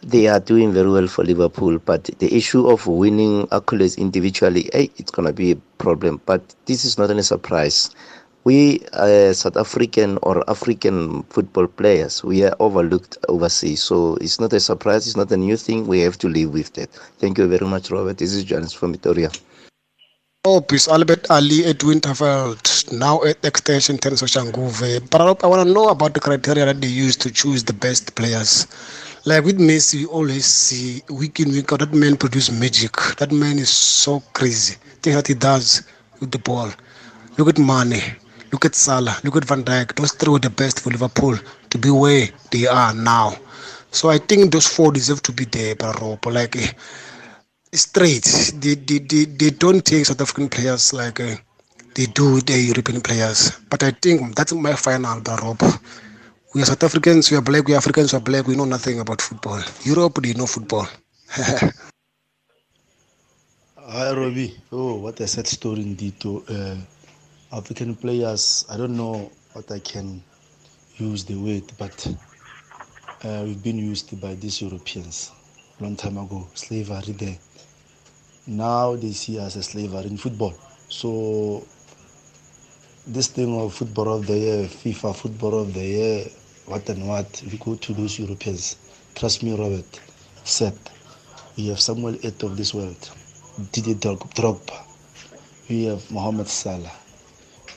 they 0.06 0.28
are 0.28 0.40
doing 0.40 0.72
very 0.72 0.90
well 0.90 1.06
for 1.06 1.24
Liverpool, 1.24 1.78
but 1.78 2.04
the 2.18 2.34
issue 2.34 2.68
of 2.68 2.86
winning 2.86 3.46
accolades 3.48 3.96
individually, 3.96 4.68
hey, 4.72 4.90
it's 4.96 5.10
going 5.10 5.26
to 5.26 5.32
be 5.32 5.52
a 5.52 5.56
problem. 5.78 6.20
But 6.26 6.54
this 6.66 6.84
is 6.84 6.98
not 6.98 7.10
any 7.10 7.22
surprise. 7.22 7.90
We, 8.44 8.84
uh, 8.92 9.32
South 9.32 9.56
African 9.56 10.18
or 10.22 10.48
African 10.50 11.22
football 11.24 11.66
players, 11.66 12.22
we 12.22 12.44
are 12.44 12.54
overlooked 12.60 13.16
overseas. 13.28 13.82
So 13.82 14.16
it's 14.16 14.38
not 14.38 14.52
a 14.52 14.60
surprise, 14.60 15.06
it's 15.06 15.16
not 15.16 15.32
a 15.32 15.36
new 15.36 15.56
thing. 15.56 15.86
We 15.86 16.00
have 16.00 16.18
to 16.18 16.28
live 16.28 16.52
with 16.52 16.74
that. 16.74 16.90
Thank 17.18 17.38
you 17.38 17.48
very 17.48 17.66
much, 17.66 17.90
Robert. 17.90 18.18
This 18.18 18.34
is 18.34 18.44
Johannes 18.44 18.74
from 18.74 18.92
Victoria. 18.92 19.30
Oh, 20.46 20.60
peace. 20.60 20.88
Albert 20.88 21.30
Ali 21.30 21.64
at 21.64 21.78
Winterveld, 21.78 22.92
now 22.92 23.22
at 23.24 23.42
Extension 23.46 23.96
10 23.96 24.12
Soshanguve. 24.12 25.08
But 25.08 25.42
I 25.42 25.46
want 25.46 25.66
to 25.66 25.72
know 25.72 25.88
about 25.88 26.12
the 26.12 26.20
criteria 26.20 26.66
that 26.66 26.82
they 26.82 26.86
use 26.86 27.16
to 27.16 27.30
choose 27.30 27.64
the 27.64 27.72
best 27.72 28.14
players. 28.14 28.66
Like 29.26 29.44
with 29.44 29.58
Messi, 29.58 30.00
you 30.00 30.08
always 30.10 30.44
see 30.44 31.02
week 31.08 31.40
in, 31.40 31.50
week 31.50 31.72
out, 31.72 31.80
that 31.80 31.94
man 31.94 32.16
produce 32.16 32.50
magic. 32.50 32.92
That 33.18 33.32
man 33.32 33.58
is 33.58 33.70
so 33.70 34.20
crazy. 34.34 34.76
Things 35.02 35.16
that 35.16 35.26
he 35.28 35.34
does 35.34 35.82
with 36.20 36.30
the 36.30 36.38
ball. 36.38 36.70
Look 37.38 37.48
at 37.48 37.58
Mane, 37.58 38.02
look 38.52 38.66
at 38.66 38.74
Salah, 38.74 39.16
look 39.24 39.36
at 39.36 39.44
Van 39.46 39.64
Dijk. 39.64 39.96
Those 39.96 40.12
three 40.12 40.32
were 40.32 40.38
the 40.38 40.50
best 40.50 40.80
for 40.80 40.90
Liverpool 40.90 41.38
to 41.70 41.78
be 41.78 41.90
where 41.90 42.28
they 42.50 42.66
are 42.66 42.92
now. 42.94 43.34
So 43.90 44.10
I 44.10 44.18
think 44.18 44.52
those 44.52 44.66
four 44.66 44.92
deserve 44.92 45.22
to 45.22 45.32
be 45.32 45.46
there. 45.46 45.74
But 45.74 46.26
like, 46.26 46.56
eh, 46.56 46.72
straight, 47.72 48.52
they, 48.56 48.74
they, 48.74 48.98
they, 48.98 49.24
they 49.24 49.50
don't 49.50 49.84
take 49.84 50.04
South 50.04 50.20
African 50.20 50.48
players 50.50 50.92
like 50.92 51.20
uh, 51.20 51.36
they 51.94 52.06
do 52.06 52.40
the 52.42 52.58
European 52.60 53.00
players. 53.00 53.52
But 53.70 53.82
I 53.84 53.92
think 53.92 54.36
that's 54.36 54.52
my 54.52 54.74
final, 54.74 55.20
bro. 55.22 55.56
We 56.54 56.62
are 56.62 56.66
South 56.66 56.84
Africans, 56.84 57.32
we 57.32 57.36
are 57.36 57.42
black, 57.42 57.66
we 57.66 57.74
are 57.74 57.78
Africans, 57.78 58.12
we 58.12 58.16
are 58.16 58.20
black, 58.20 58.46
we 58.46 58.54
know 58.54 58.64
nothing 58.64 59.00
about 59.00 59.20
football. 59.20 59.60
Europe, 59.82 60.22
they 60.22 60.34
know 60.34 60.46
football. 60.46 60.86
Hi, 63.76 64.12
Robbie. 64.12 64.54
Oh, 64.70 64.94
what 65.00 65.18
a 65.18 65.26
sad 65.26 65.48
story 65.48 65.82
indeed. 65.82 66.20
To 66.20 66.44
uh, 66.48 66.76
African 67.56 67.96
players, 67.96 68.64
I 68.70 68.76
don't 68.76 68.96
know 68.96 69.32
what 69.54 69.72
I 69.72 69.80
can 69.80 70.22
use 70.96 71.24
the 71.24 71.34
word, 71.34 71.64
but 71.76 72.06
uh, 73.24 73.42
we've 73.44 73.64
been 73.64 73.78
used 73.78 74.20
by 74.20 74.36
these 74.36 74.62
Europeans 74.62 75.32
long 75.80 75.96
time 75.96 76.18
ago. 76.18 76.46
Slavery 76.54 77.14
there. 77.14 77.36
Now 78.46 78.94
they 78.94 79.10
see 79.10 79.40
us 79.40 79.56
as 79.56 79.66
slavery 79.66 80.06
in 80.06 80.16
football. 80.16 80.54
So 80.88 81.66
this 83.08 83.26
thing 83.26 83.58
of 83.58 83.74
football 83.74 84.14
of 84.14 84.28
the 84.28 84.38
year, 84.38 84.64
FIFA 84.68 85.16
football 85.16 85.58
of 85.60 85.74
the 85.74 85.84
year, 85.84 86.26
what 86.66 86.88
and 86.88 87.06
what, 87.06 87.42
you 87.42 87.58
go 87.58 87.74
to 87.76 87.92
those 87.92 88.18
Europeans, 88.18 88.76
trust 89.14 89.42
me, 89.42 89.52
Robert, 89.52 90.00
said, 90.44 90.78
we 91.56 91.68
have 91.68 91.80
Samuel 91.80 92.14
Eto'o 92.14 92.50
of 92.50 92.56
this 92.56 92.74
world, 92.74 93.10
Didier 93.72 93.94
Drogba, 93.94 94.82
we 95.68 95.84
have 95.84 96.10
Mohamed 96.10 96.48
Salah, 96.48 96.92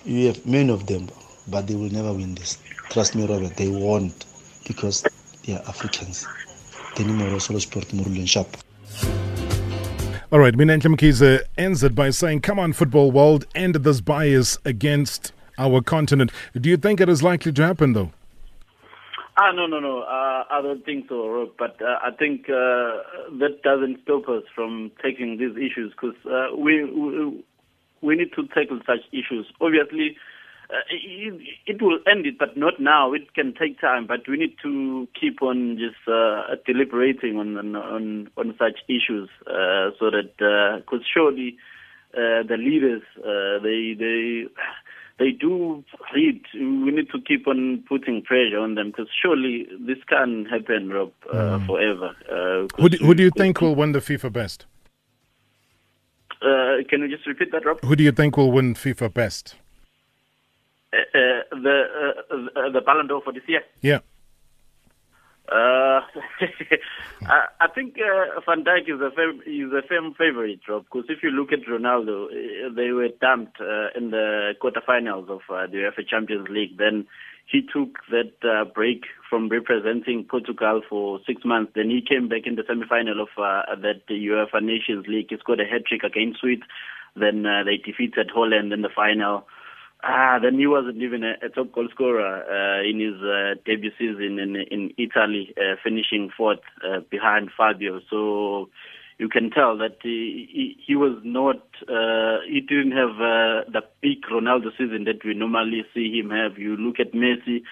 we 0.05 0.25
have 0.25 0.45
many 0.45 0.71
of 0.71 0.85
them, 0.87 1.09
but 1.49 1.67
they 1.67 1.75
will 1.75 1.91
never 1.91 2.13
win 2.13 2.35
this. 2.35 2.57
Trust 2.89 3.15
me, 3.15 3.25
Robert, 3.25 3.55
they 3.57 3.67
won't 3.67 4.25
because 4.65 5.05
they 5.45 5.53
are 5.53 5.61
Africans. 5.67 6.25
All 10.29 10.39
right, 10.39 10.53
Minenhle 10.55 10.95
Mkhize 10.95 11.41
ends 11.57 11.83
it 11.83 11.93
by 11.93 12.09
saying, 12.09 12.41
Come 12.41 12.59
on, 12.59 12.73
football 12.73 13.11
world, 13.11 13.45
end 13.53 13.75
this 13.75 14.01
bias 14.01 14.57
against 14.65 15.31
our 15.57 15.81
continent. 15.81 16.31
Do 16.59 16.69
you 16.69 16.77
think 16.77 16.99
it 16.99 17.07
is 17.07 17.21
likely 17.21 17.51
to 17.53 17.63
happen, 17.63 17.93
though? 17.93 18.11
Ah, 19.39 19.51
no, 19.51 19.67
no, 19.67 19.79
no. 19.79 19.99
Uh, 19.99 20.45
I 20.49 20.61
don't 20.63 20.83
think 20.83 21.05
so, 21.09 21.29
Rob. 21.29 21.49
But 21.59 21.79
uh, 21.79 21.99
I 22.03 22.09
think 22.09 22.49
uh, 22.49 23.05
that 23.37 23.61
doesn't 23.63 23.99
stop 24.01 24.27
us 24.27 24.41
from 24.55 24.91
taking 25.03 25.37
these 25.37 25.55
issues 25.55 25.93
because 25.93 26.17
uh, 26.25 26.55
we, 26.57 26.83
we 26.85 27.43
we 28.01 28.15
need 28.15 28.33
to 28.35 28.47
tackle 28.47 28.79
such 28.85 29.05
issues. 29.13 29.45
Obviously, 29.61 30.17
uh, 30.71 30.81
it, 30.89 31.39
it, 31.67 31.81
will 31.83 31.99
end 32.11 32.25
it, 32.25 32.39
but 32.39 32.57
not 32.57 32.79
now. 32.79 33.13
It 33.13 33.35
can 33.35 33.53
take 33.53 33.79
time, 33.79 34.07
but 34.07 34.27
we 34.27 34.37
need 34.37 34.55
to 34.63 35.07
keep 35.19 35.43
on 35.43 35.77
just 35.77 36.01
uh, 36.07 36.55
deliberating 36.65 37.37
on, 37.37 37.57
on 37.75 38.29
on 38.37 38.55
such 38.57 38.79
issues 38.89 39.29
so 39.45 40.09
that 40.09 40.31
because 40.79 41.05
surely 41.13 41.57
the 42.13 42.57
leaders 42.57 43.03
they 43.61 43.93
they 43.93 44.45
they 45.19 45.31
do 45.31 45.83
read. 46.13 46.41
We 46.53 46.91
need 46.91 47.09
to 47.11 47.21
keep 47.21 47.47
on 47.47 47.83
putting 47.87 48.21
pressure 48.21 48.59
on 48.59 48.75
them 48.75 48.91
because 48.91 49.07
surely 49.21 49.67
this 49.79 49.97
can't 50.07 50.47
happen, 50.47 50.89
Rob, 50.89 51.11
uh, 51.31 51.35
mm. 51.35 51.65
forever. 51.65 52.15
Uh, 52.31 52.67
who, 52.81 52.89
do, 52.89 52.97
who 52.97 53.13
do 53.15 53.23
you 53.23 53.31
think 53.31 53.61
will 53.61 53.75
win 53.75 53.93
the 53.93 53.99
FIFA 53.99 54.31
best? 54.31 54.65
Uh, 56.41 56.83
can 56.87 57.01
you 57.01 57.09
just 57.09 57.25
repeat 57.25 57.51
that, 57.51 57.65
Rob? 57.65 57.79
Who 57.81 57.95
do 57.95 58.03
you 58.03 58.11
think 58.11 58.37
will 58.37 58.51
win 58.51 58.75
FIFA 58.75 59.13
best? 59.13 59.55
Uh, 60.93 60.97
uh, 60.97 61.41
the 61.51 61.83
uh, 62.55 62.69
the 62.69 62.81
Ballon 62.81 63.07
d'Or 63.07 63.21
for 63.21 63.33
this 63.33 63.43
year. 63.47 63.61
Yeah. 63.81 63.99
Uh, 65.49 66.01
I, 67.27 67.45
I, 67.61 67.67
think 67.73 67.95
uh, 67.97 68.41
Van 68.45 68.65
Dijk 68.65 68.89
is 68.93 68.99
a 69.01 69.11
fam- 69.11 69.41
is 69.45 69.71
a 69.71 69.87
firm 69.87 70.13
favorite, 70.13 70.59
Rob. 70.67 70.83
Because 70.83 71.05
if 71.09 71.23
you 71.23 71.29
look 71.29 71.53
at 71.53 71.65
Ronaldo, 71.65 72.25
uh, 72.25 72.73
they 72.75 72.91
were 72.91 73.07
dumped 73.21 73.61
uh, 73.61 73.87
in 73.95 74.11
the 74.11 74.53
quarterfinals 74.61 75.29
of 75.29 75.41
uh, 75.49 75.67
the 75.67 75.77
UEFA 75.87 76.07
Champions 76.07 76.49
League. 76.49 76.77
Then 76.77 77.07
he 77.49 77.61
took 77.61 77.99
that 78.11 78.33
uh, 78.43 78.65
break 78.65 79.05
from 79.29 79.47
representing 79.47 80.25
Portugal 80.29 80.81
for 80.89 81.19
six 81.25 81.45
months. 81.45 81.71
Then 81.75 81.89
he 81.89 82.01
came 82.01 82.27
back 82.27 82.45
in 82.45 82.55
the 82.55 82.63
semi-final 82.67 83.21
of 83.21 83.29
that 83.37 84.01
UEFA 84.09 84.61
Nations 84.61 85.05
League. 85.07 85.27
He 85.29 85.37
scored 85.37 85.61
a 85.61 85.65
hat 85.65 85.85
trick 85.87 86.03
against 86.03 86.41
Switzerland. 86.41 86.69
Then 87.15 87.45
uh, 87.45 87.63
they 87.63 87.77
defeated 87.77 88.29
Holland 88.33 88.71
in 88.73 88.81
the 88.81 88.93
final. 88.93 89.47
Ah, 90.03 90.37
then 90.41 90.59
he 90.59 90.67
wasn't 90.67 91.01
even 91.01 91.23
a, 91.23 91.33
a 91.43 91.49
top 91.49 91.71
goal 91.71 91.87
scorer 91.91 92.43
uh, 92.43 92.87
in 92.87 92.99
his 92.99 93.19
uh, 93.21 93.55
debut 93.65 93.91
season 93.97 94.37
in 94.37 94.55
in 94.55 94.93
Italy, 94.97 95.53
uh, 95.57 95.75
finishing 95.83 96.29
fourth 96.37 96.59
uh, 96.85 96.99
behind 97.09 97.49
Fabio. 97.57 97.99
So 98.09 98.69
you 99.17 99.27
can 99.27 99.49
tell 99.49 99.75
that 99.77 99.97
he, 100.03 100.47
he, 100.51 100.77
he 100.85 100.95
was 100.95 101.17
not, 101.23 101.61
uh, 101.89 102.37
he 102.47 102.61
didn't 102.61 102.91
have 102.91 103.15
uh, 103.17 103.65
the 103.71 103.81
peak 104.01 104.23
Ronaldo 104.31 104.69
season 104.77 105.05
that 105.05 105.25
we 105.25 105.33
normally 105.33 105.83
see 105.93 106.19
him 106.19 106.29
have. 106.29 106.59
You 106.59 106.77
look 106.77 106.99
at 106.99 107.13
Messi, 107.13 107.63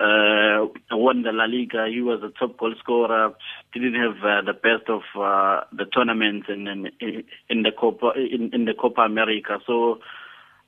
uh, 0.00 0.66
won 0.90 1.22
the 1.22 1.32
La 1.32 1.44
Liga. 1.44 1.86
He 1.90 2.00
was 2.00 2.22
a 2.22 2.30
top 2.38 2.56
goal 2.56 2.74
scorer. 2.78 3.32
Didn't 3.74 3.94
have 3.94 4.16
uh, 4.24 4.42
the 4.46 4.54
best 4.54 4.88
of 4.88 5.02
uh, 5.14 5.64
the 5.72 5.84
tournaments 5.84 6.46
in 6.48 6.66
in, 6.66 7.24
in 7.50 7.62
the 7.62 7.72
Copa 7.78 8.12
in, 8.16 8.50
in 8.54 8.64
the 8.64 8.74
Copa 8.74 9.02
America. 9.02 9.58
So 9.66 9.98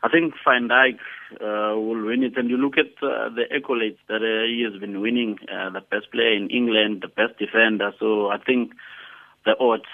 I 0.03 0.09
think 0.09 0.35
Van 0.45 0.69
Dijk 0.69 0.99
uh, 1.41 1.79
will 1.79 2.07
win 2.07 2.23
it. 2.23 2.37
And 2.37 2.49
you 2.49 2.57
look 2.57 2.79
at 2.79 2.93
uh, 3.03 3.29
the 3.29 3.45
accolades 3.53 3.99
that 4.09 4.23
uh, 4.23 4.47
he 4.49 4.67
has 4.71 4.79
been 4.81 5.01
winning, 5.01 5.39
uh, 5.53 5.71
the 5.71 5.81
best 5.81 6.11
player 6.11 6.33
in 6.33 6.49
England, 6.49 7.03
the 7.03 7.09
best 7.09 7.39
defender. 7.39 7.93
So 7.99 8.29
I 8.29 8.39
think 8.39 8.73
the 9.45 9.59
odds 9.61 9.85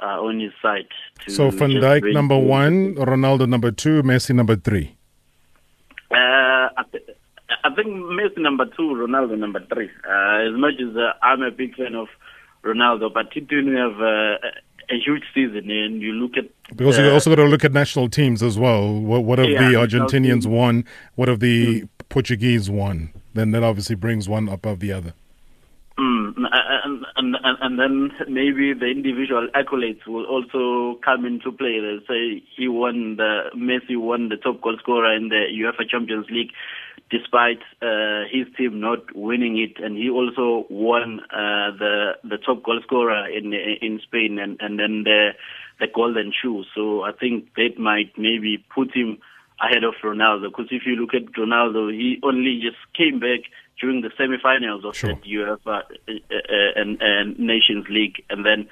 are 0.00 0.20
on 0.20 0.40
his 0.40 0.52
side. 0.60 0.88
so 1.28 1.50
Van 1.50 1.70
Dijk 1.70 2.12
number 2.12 2.38
one, 2.38 2.94
Ronaldo 2.96 3.48
number 3.48 3.70
two, 3.70 4.02
Messi 4.02 4.34
number 4.34 4.56
three. 4.56 4.94
Uh, 6.10 6.68
I, 6.76 6.82
th- 6.92 7.04
I, 7.64 7.74
think 7.74 7.88
Messi 7.88 8.38
number 8.38 8.66
two, 8.66 8.82
Ronaldo 8.82 9.38
number 9.38 9.64
three. 9.72 9.88
Uh, 10.06 10.48
as 10.48 10.58
much 10.58 10.74
as 10.80 10.94
I'm 11.22 11.42
a 11.42 11.50
big 11.50 11.74
fan 11.76 11.94
of 11.94 12.08
Ronaldo, 12.64 13.12
but 13.12 13.32
he 13.32 13.40
didn't 13.40 13.76
have 13.76 14.00
a 14.90 14.98
huge 14.98 15.24
season, 15.34 15.70
and 15.70 16.00
you 16.00 16.12
look 16.12 16.36
at 16.36 16.44
because 16.76 16.98
you 16.98 17.10
also 17.10 17.30
got 17.30 17.36
to 17.36 17.48
look 17.48 17.64
at 17.64 17.72
national 17.72 18.08
teams 18.08 18.42
as 18.42 18.58
well. 18.58 18.92
What, 18.92 19.24
what 19.24 19.38
have 19.38 19.48
Yeah, 19.48 19.68
the 19.68 19.74
Argentinians 19.74 20.46
won? 20.46 20.84
What 21.14 21.28
have 21.28 21.40
the 21.40 21.84
Portuguese 22.08 22.70
won? 22.70 23.12
Then 23.34 23.50
that 23.50 23.62
obviously 23.62 23.96
brings 23.96 24.28
one 24.28 24.48
above 24.48 24.80
the 24.80 24.92
other. 24.92 25.14
Mm, 25.98 26.34
and, 26.36 27.06
and, 27.16 27.36
and, 27.44 27.58
and 27.60 27.78
then 27.78 28.10
maybe 28.28 28.72
the 28.72 28.86
individual 28.86 29.46
accolades 29.54 30.04
will 30.06 30.24
also 30.26 30.98
come 31.04 31.24
into 31.24 31.52
play. 31.52 31.78
They'll 31.80 32.00
say 32.08 32.42
he 32.56 32.66
won 32.66 33.16
the 33.16 33.50
Messi 33.56 33.96
won 33.96 34.28
the 34.28 34.36
top 34.36 34.60
goal 34.60 34.76
scorer 34.80 35.14
in 35.14 35.28
the 35.28 35.46
UEFA 35.52 35.88
Champions 35.88 36.26
League, 36.30 36.50
despite 37.10 37.60
uh, 37.82 38.22
his 38.30 38.46
team 38.56 38.80
not 38.80 39.14
winning 39.14 39.58
it, 39.58 39.82
and 39.82 39.96
he 39.96 40.10
also 40.10 40.66
won 40.70 41.20
uh, 41.30 41.70
the 41.78 42.12
the 42.24 42.38
top 42.38 42.62
goal 42.62 42.80
scorer 42.82 43.28
in 43.28 43.52
in 43.52 44.00
Spain, 44.02 44.38
and 44.38 44.56
and 44.60 44.78
then 44.78 45.04
the 45.04 45.30
the 45.80 45.86
golden 45.92 46.32
shoe. 46.32 46.64
So 46.74 47.02
I 47.02 47.12
think 47.12 47.54
that 47.56 47.78
might 47.78 48.12
maybe 48.16 48.64
put 48.74 48.94
him 48.94 49.18
ahead 49.60 49.84
of 49.84 49.94
Ronaldo. 50.02 50.50
Because 50.50 50.68
if 50.70 50.82
you 50.86 50.96
look 50.96 51.14
at 51.14 51.32
Ronaldo, 51.32 51.92
he 51.92 52.18
only 52.22 52.60
just 52.62 52.78
came 52.96 53.20
back 53.20 53.40
during 53.80 54.02
the 54.02 54.10
semi-finals 54.16 54.84
of 54.84 54.96
Sure. 54.96 55.14
the 55.14 55.34
UEFA 55.34 55.66
uh, 55.66 56.12
uh, 56.12 56.80
and, 56.80 57.00
and 57.00 57.38
Nations 57.38 57.86
League, 57.88 58.24
and 58.30 58.44
then 58.44 58.68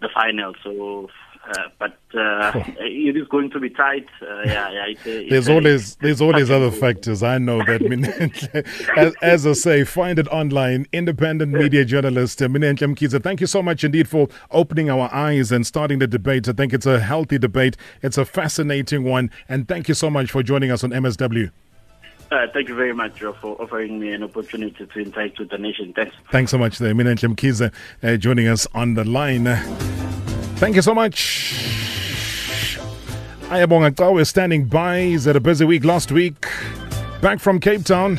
the 0.00 0.08
final. 0.12 0.54
So, 0.62 1.04
uh, 1.04 1.29
but 1.78 1.96
uh, 2.14 2.52
it 2.80 3.16
is 3.16 3.26
going 3.28 3.50
to 3.50 3.60
be 3.60 3.70
tight. 3.70 4.06
Uh, 4.22 4.42
yeah, 4.44 4.70
yeah. 4.70 4.84
It's 4.88 5.06
a, 5.06 5.20
it's 5.20 5.30
There's 5.30 5.48
a- 5.48 5.54
always 5.54 5.94
there's 5.96 6.20
always 6.20 6.50
other 6.50 6.70
factors. 6.70 7.22
I 7.22 7.38
know 7.38 7.58
that. 7.58 7.80
As, 8.96 9.14
as 9.22 9.46
I 9.46 9.52
say, 9.52 9.84
find 9.84 10.18
it 10.18 10.28
online. 10.28 10.86
Independent 10.92 11.52
media 11.52 11.84
journalist 11.84 12.42
uh, 12.42 12.48
Minenhle 12.48 12.94
Mkhize. 12.94 13.22
Thank 13.22 13.40
you 13.40 13.46
so 13.46 13.62
much 13.62 13.84
indeed 13.84 14.08
for 14.08 14.28
opening 14.50 14.90
our 14.90 15.12
eyes 15.14 15.52
and 15.52 15.66
starting 15.66 15.98
the 15.98 16.06
debate. 16.06 16.48
I 16.48 16.52
think 16.52 16.72
it's 16.72 16.86
a 16.86 17.00
healthy 17.00 17.38
debate. 17.38 17.76
It's 18.02 18.18
a 18.18 18.24
fascinating 18.24 19.04
one, 19.04 19.30
and 19.48 19.66
thank 19.68 19.88
you 19.88 19.94
so 19.94 20.10
much 20.10 20.30
for 20.30 20.42
joining 20.42 20.70
us 20.70 20.84
on 20.84 20.90
MSW. 20.90 21.50
Uh, 22.32 22.46
thank 22.52 22.68
you 22.68 22.76
very 22.76 22.92
much, 22.94 23.16
Joe, 23.16 23.32
for 23.32 23.60
offering 23.60 23.98
me 23.98 24.12
an 24.12 24.22
opportunity 24.22 24.86
to 24.86 25.00
interact 25.00 25.40
with 25.40 25.50
the 25.50 25.58
nation. 25.58 25.92
Thanks. 25.94 26.14
Thanks 26.30 26.50
so 26.52 26.58
much 26.58 26.78
there, 26.78 26.94
Minenhle 26.94 27.34
Mkhize, 27.34 27.72
uh, 28.02 28.16
joining 28.18 28.46
us 28.46 28.68
on 28.72 28.94
the 28.94 29.04
line. 29.04 29.48
Thank 30.60 30.76
you 30.76 30.82
so 30.82 30.94
much. 30.94 31.54
Ayabonga 33.48 33.92
Kawe 33.92 34.26
standing 34.26 34.66
by. 34.66 35.00
He's 35.04 35.24
had 35.24 35.34
a 35.34 35.40
busy 35.40 35.64
week 35.64 35.86
last 35.86 36.12
week. 36.12 36.46
Back 37.22 37.40
from 37.40 37.58
Cape 37.60 37.82
Town 37.82 38.18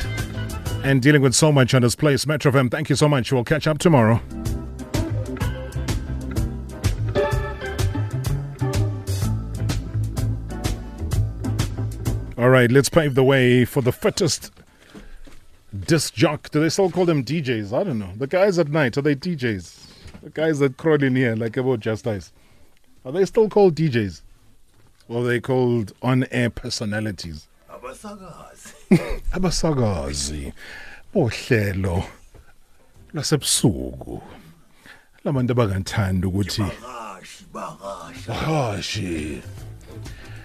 and 0.82 1.00
dealing 1.00 1.22
with 1.22 1.36
so 1.36 1.52
much 1.52 1.72
on 1.72 1.82
his 1.82 1.94
place. 1.94 2.26
Metro 2.26 2.50
FM, 2.50 2.68
thank 2.68 2.90
you 2.90 2.96
so 2.96 3.08
much. 3.08 3.32
We'll 3.32 3.44
catch 3.44 3.68
up 3.68 3.78
tomorrow. 3.78 4.20
All 12.36 12.50
right, 12.50 12.72
let's 12.72 12.88
pave 12.88 13.14
the 13.14 13.22
way 13.22 13.64
for 13.64 13.82
the 13.82 13.92
fittest 13.92 14.50
disc 15.86 16.12
jock. 16.12 16.50
Do 16.50 16.60
they 16.60 16.70
still 16.70 16.90
call 16.90 17.06
them 17.06 17.22
DJs? 17.22 17.72
I 17.72 17.84
don't 17.84 18.00
know. 18.00 18.10
The 18.16 18.26
guys 18.26 18.58
at 18.58 18.66
night, 18.66 18.98
are 18.98 19.02
they 19.02 19.14
DJs? 19.14 19.91
The 20.22 20.30
guys 20.30 20.60
that 20.60 20.76
crawl 20.76 21.02
in 21.02 21.16
here 21.16 21.34
like 21.34 21.56
about 21.56 21.80
Just 21.80 22.06
Ice. 22.06 22.30
Are 23.04 23.10
they 23.10 23.24
still 23.24 23.48
called 23.48 23.74
DJs? 23.74 24.22
Or 25.08 25.22
are 25.22 25.26
they 25.26 25.40
called 25.40 25.92
on 26.00 26.24
air 26.30 26.48
personalities? 26.48 27.48
Abasakazi. 29.32 30.52
Bohlelo. 31.14 32.04
Lasebusuku. 33.12 34.22
Labantu 35.24 35.50
abangathanda 35.50 36.28
ukuthi 36.28 36.70
Bakashi. 38.26 39.42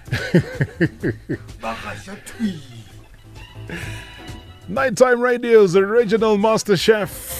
Nighttime 4.69 5.21
Radio's 5.21 5.75
original 5.75 6.37
master 6.37 6.75
chef. 6.75 7.36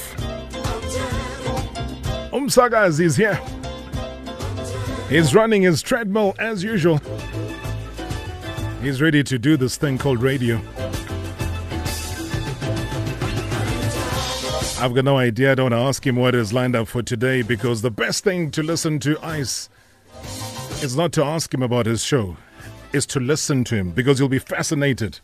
Umsagazi 2.47 3.01
is 3.01 3.17
here. 3.17 3.38
He's 5.10 5.36
running 5.36 5.63
his 5.63 5.81
treadmill 5.81 6.33
as 6.39 6.63
usual. 6.63 7.01
He's 8.81 9.01
ready 9.01 9.21
to 9.21 9.38
do 9.38 9.57
this 9.57 9.75
thing 9.75 9.97
called 9.97 10.21
radio. 10.21 10.55
I've 14.79 14.93
got 14.93 15.03
no 15.03 15.17
idea. 15.17 15.51
I 15.51 15.55
don't 15.55 15.71
want 15.71 15.73
to 15.73 15.88
ask 15.88 16.07
him 16.07 16.15
what 16.15 16.36
is 16.36 16.53
lined 16.53 16.77
up 16.77 16.88
for 16.88 17.03
today 17.03 17.41
because 17.41 17.81
the 17.81 17.91
best 17.91 18.23
thing 18.23 18.49
to 18.51 18.63
listen 18.63 18.99
to 18.99 19.19
Ice 19.21 19.67
is 20.81 20.95
not 20.95 21.12
to 21.13 21.25
ask 21.25 21.53
him 21.53 21.63
about 21.63 21.86
his 21.86 22.01
show, 22.01 22.38
is 22.93 23.05
to 23.07 23.19
listen 23.19 23.65
to 23.65 23.75
him 23.75 23.91
because 23.91 24.19
you'll 24.19 24.29
be 24.29 24.39
fascinated. 24.39 25.19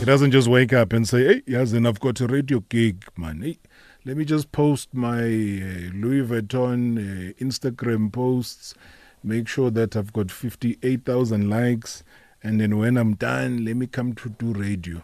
He 0.00 0.04
doesn't 0.04 0.32
just 0.32 0.48
wake 0.48 0.72
up 0.72 0.92
and 0.92 1.08
say, 1.08 1.24
hey, 1.24 1.42
yes, 1.46 1.70
and 1.70 1.86
I've 1.86 2.00
got 2.00 2.20
a 2.20 2.26
radio 2.26 2.58
gig, 2.68 3.04
man. 3.16 3.42
Hey, 3.42 3.58
let 4.04 4.16
me 4.18 4.24
just 4.24 4.52
post 4.52 4.92
my 4.92 5.20
uh, 5.22 5.90
Louis 5.94 6.22
Vuitton 6.26 6.98
uh, 6.98 7.32
Instagram 7.42 8.12
posts, 8.12 8.74
make 9.22 9.48
sure 9.48 9.70
that 9.70 9.96
I've 9.96 10.12
got 10.12 10.30
58,000 10.30 11.48
likes, 11.48 12.04
and 12.42 12.60
then 12.60 12.76
when 12.76 12.98
I'm 12.98 13.14
done, 13.14 13.64
let 13.64 13.76
me 13.76 13.86
come 13.86 14.12
to 14.14 14.28
do 14.28 14.52
radio. 14.52 15.02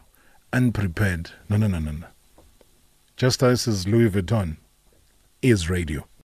Unprepared. 0.53 1.31
No, 1.49 1.57
no, 1.57 1.67
no, 1.67 1.79
no, 1.79 1.93
no. 1.93 2.07
Just 3.17 3.43
as 3.43 3.87
Louis 3.87 4.11
Vuitton 4.11 4.59
is 5.41 5.71
radio. 5.71 6.07